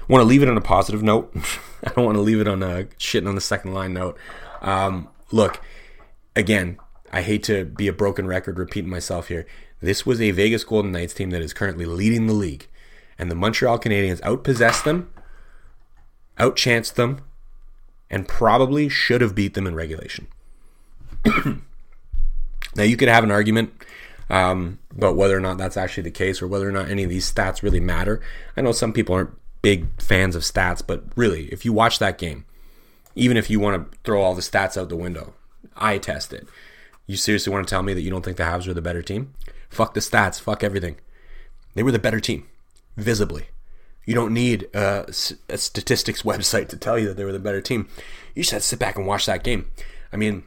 want 0.08 0.20
to 0.20 0.24
leave 0.24 0.42
it 0.42 0.48
on 0.48 0.56
a 0.56 0.62
positive 0.62 1.02
note. 1.02 1.34
I 1.86 1.90
don't 1.90 2.04
want 2.04 2.16
to 2.16 2.22
leave 2.22 2.40
it 2.40 2.48
on 2.48 2.62
a 2.62 2.84
shitting 2.98 3.28
on 3.28 3.34
the 3.34 3.40
second 3.40 3.74
line 3.74 3.92
note. 3.92 4.18
Um, 4.62 5.08
look, 5.30 5.60
again, 6.34 6.78
I 7.12 7.22
hate 7.22 7.42
to 7.44 7.64
be 7.64 7.88
a 7.88 7.92
broken 7.92 8.26
record 8.26 8.58
repeating 8.58 8.90
myself 8.90 9.28
here. 9.28 9.46
This 9.80 10.06
was 10.06 10.20
a 10.20 10.30
Vegas 10.30 10.64
Golden 10.64 10.92
Knights 10.92 11.12
team 11.12 11.30
that 11.30 11.42
is 11.42 11.52
currently 11.52 11.84
leading 11.84 12.26
the 12.26 12.32
league, 12.32 12.68
and 13.18 13.30
the 13.30 13.34
Montreal 13.34 13.78
Canadiens 13.78 14.20
outpossessed 14.22 14.84
them, 14.84 15.12
outchanced 16.38 16.94
them, 16.94 17.20
and 18.10 18.26
probably 18.26 18.88
should 18.88 19.20
have 19.20 19.34
beat 19.34 19.52
them 19.54 19.66
in 19.66 19.74
regulation. 19.74 20.26
now, 22.74 22.82
you 22.82 22.96
could 22.96 23.08
have 23.08 23.24
an 23.24 23.30
argument 23.30 23.74
um, 24.30 24.78
about 24.90 25.16
whether 25.16 25.36
or 25.36 25.40
not 25.40 25.58
that's 25.58 25.76
actually 25.76 26.04
the 26.04 26.10
case 26.10 26.40
or 26.40 26.46
whether 26.46 26.66
or 26.66 26.72
not 26.72 26.88
any 26.88 27.04
of 27.04 27.10
these 27.10 27.30
stats 27.30 27.62
really 27.62 27.80
matter. 27.80 28.22
I 28.56 28.62
know 28.62 28.72
some 28.72 28.94
people 28.94 29.14
aren't 29.14 29.36
big 29.64 29.86
fans 29.98 30.36
of 30.36 30.42
stats, 30.42 30.82
but 30.86 31.02
really, 31.16 31.46
if 31.46 31.64
you 31.64 31.72
watch 31.72 31.98
that 31.98 32.18
game, 32.18 32.44
even 33.14 33.38
if 33.38 33.48
you 33.48 33.58
want 33.58 33.90
to 33.90 33.98
throw 34.04 34.20
all 34.20 34.34
the 34.34 34.42
stats 34.42 34.76
out 34.76 34.90
the 34.90 34.96
window, 34.96 35.32
I 35.74 35.96
test 35.96 36.34
it. 36.34 36.46
You 37.06 37.16
seriously 37.16 37.50
want 37.50 37.66
to 37.66 37.70
tell 37.70 37.82
me 37.82 37.94
that 37.94 38.02
you 38.02 38.10
don't 38.10 38.22
think 38.22 38.36
the 38.36 38.42
Habs 38.42 38.68
are 38.68 38.74
the 38.74 38.82
better 38.82 39.00
team? 39.00 39.32
Fuck 39.70 39.94
the 39.94 40.00
stats. 40.00 40.38
Fuck 40.38 40.62
everything. 40.62 40.96
They 41.74 41.82
were 41.82 41.92
the 41.92 41.98
better 41.98 42.20
team, 42.20 42.46
visibly. 42.98 43.46
You 44.04 44.14
don't 44.14 44.34
need 44.34 44.68
a, 44.74 45.06
a 45.48 45.56
statistics 45.56 46.22
website 46.30 46.68
to 46.68 46.76
tell 46.76 46.98
you 46.98 47.08
that 47.08 47.16
they 47.16 47.24
were 47.24 47.32
the 47.32 47.38
better 47.38 47.62
team. 47.62 47.88
You 48.34 48.42
just 48.42 48.52
had 48.52 48.60
to 48.60 48.68
sit 48.68 48.78
back 48.78 48.96
and 48.96 49.06
watch 49.06 49.24
that 49.24 49.44
game. 49.44 49.70
I 50.12 50.18
mean, 50.18 50.44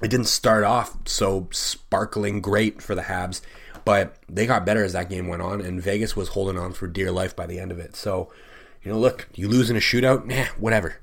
it 0.00 0.08
didn't 0.08 0.28
start 0.28 0.64
off 0.64 0.96
so 1.04 1.48
sparkling 1.52 2.40
great 2.40 2.80
for 2.80 2.94
the 2.94 3.02
Habs, 3.02 3.42
but 3.84 4.16
they 4.30 4.46
got 4.46 4.64
better 4.64 4.82
as 4.82 4.94
that 4.94 5.10
game 5.10 5.28
went 5.28 5.42
on, 5.42 5.60
and 5.60 5.82
Vegas 5.82 6.16
was 6.16 6.28
holding 6.28 6.58
on 6.58 6.72
for 6.72 6.86
dear 6.86 7.12
life 7.12 7.36
by 7.36 7.46
the 7.46 7.58
end 7.58 7.70
of 7.70 7.78
it. 7.78 7.94
So, 7.96 8.32
you 8.86 8.92
know, 8.92 9.00
look, 9.00 9.26
you 9.34 9.48
lose 9.48 9.68
in 9.68 9.74
a 9.74 9.80
shootout, 9.80 10.26
nah, 10.26 10.44
whatever. 10.58 10.98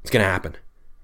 It's 0.00 0.10
going 0.10 0.24
to 0.24 0.30
happen, 0.30 0.56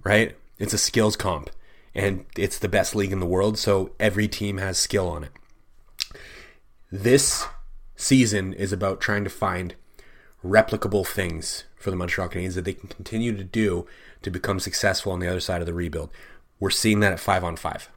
right? 0.02 0.34
It's 0.58 0.72
a 0.72 0.78
skills 0.78 1.14
comp, 1.14 1.50
and 1.94 2.24
it's 2.38 2.58
the 2.58 2.70
best 2.70 2.94
league 2.94 3.12
in 3.12 3.20
the 3.20 3.26
world, 3.26 3.58
so 3.58 3.90
every 4.00 4.26
team 4.26 4.56
has 4.56 4.78
skill 4.78 5.10
on 5.10 5.24
it. 5.24 5.32
This 6.90 7.44
season 7.96 8.54
is 8.54 8.72
about 8.72 8.98
trying 8.98 9.24
to 9.24 9.30
find 9.30 9.74
replicable 10.42 11.06
things 11.06 11.64
for 11.76 11.90
the 11.90 11.96
Montreal 11.98 12.30
Canadiens 12.30 12.54
that 12.54 12.64
they 12.64 12.72
can 12.72 12.88
continue 12.88 13.36
to 13.36 13.44
do 13.44 13.86
to 14.22 14.30
become 14.30 14.58
successful 14.58 15.12
on 15.12 15.20
the 15.20 15.28
other 15.28 15.38
side 15.38 15.60
of 15.60 15.66
the 15.66 15.74
rebuild. 15.74 16.08
We're 16.58 16.70
seeing 16.70 17.00
that 17.00 17.12
at 17.12 17.20
five 17.20 17.44
on 17.44 17.56
five. 17.56 17.90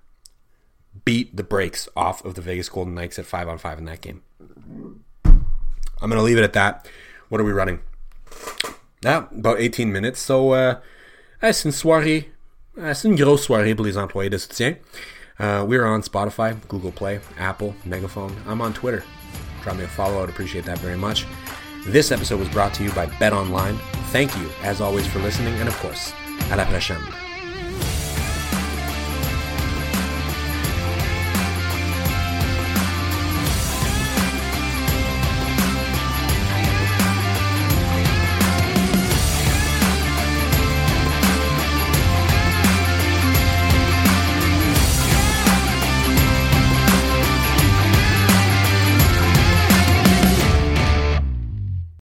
Beat 1.05 1.37
the 1.37 1.43
brakes 1.45 1.87
off 1.95 2.25
of 2.25 2.35
the 2.35 2.41
Vegas 2.41 2.67
Golden 2.67 2.95
Knights 2.95 3.17
at 3.17 3.25
five 3.25 3.47
on 3.47 3.59
five 3.59 3.77
in 3.77 3.85
that 3.85 4.01
game. 4.01 4.23
I'm 4.43 6.09
going 6.09 6.17
to 6.17 6.21
leave 6.21 6.37
it 6.37 6.43
at 6.43 6.51
that. 6.51 6.85
What 7.29 7.39
are 7.39 7.45
we 7.45 7.53
running? 7.53 7.79
Ah, 9.05 9.27
about 9.31 9.59
18 9.59 9.91
minutes. 9.91 10.19
So, 10.19 10.53
uh, 10.53 10.75
c'est 11.41 11.65
une 11.65 11.71
soirée, 11.71 12.29
c'est 12.93 13.07
une 13.07 13.15
grosse 13.15 13.43
soirée 13.43 13.75
pour 13.75 13.85
les 13.85 13.97
employés 13.97 14.29
de 14.29 14.37
soutien. 14.37 14.75
Uh, 15.39 15.63
we're 15.65 15.85
on 15.85 16.01
Spotify, 16.01 16.53
Google 16.67 16.91
Play, 16.91 17.21
Apple, 17.39 17.73
Megaphone. 17.85 18.35
I'm 18.45 18.61
on 18.61 18.73
Twitter. 18.73 19.03
Drop 19.63 19.77
me 19.77 19.85
a 19.85 19.87
follow. 19.87 20.21
I'd 20.21 20.29
appreciate 20.29 20.65
that 20.65 20.79
very 20.79 20.97
much. 20.97 21.25
This 21.87 22.11
episode 22.11 22.39
was 22.39 22.49
brought 22.49 22.73
to 22.73 22.83
you 22.83 22.91
by 22.91 23.05
Bet 23.19 23.31
Online. 23.31 23.77
Thank 24.11 24.35
you, 24.37 24.49
as 24.63 24.81
always, 24.81 25.07
for 25.07 25.19
listening, 25.19 25.53
and 25.59 25.69
of 25.69 25.77
course, 25.79 26.11
à 26.51 26.57
la 26.57 26.65
prochaine. 26.65 27.28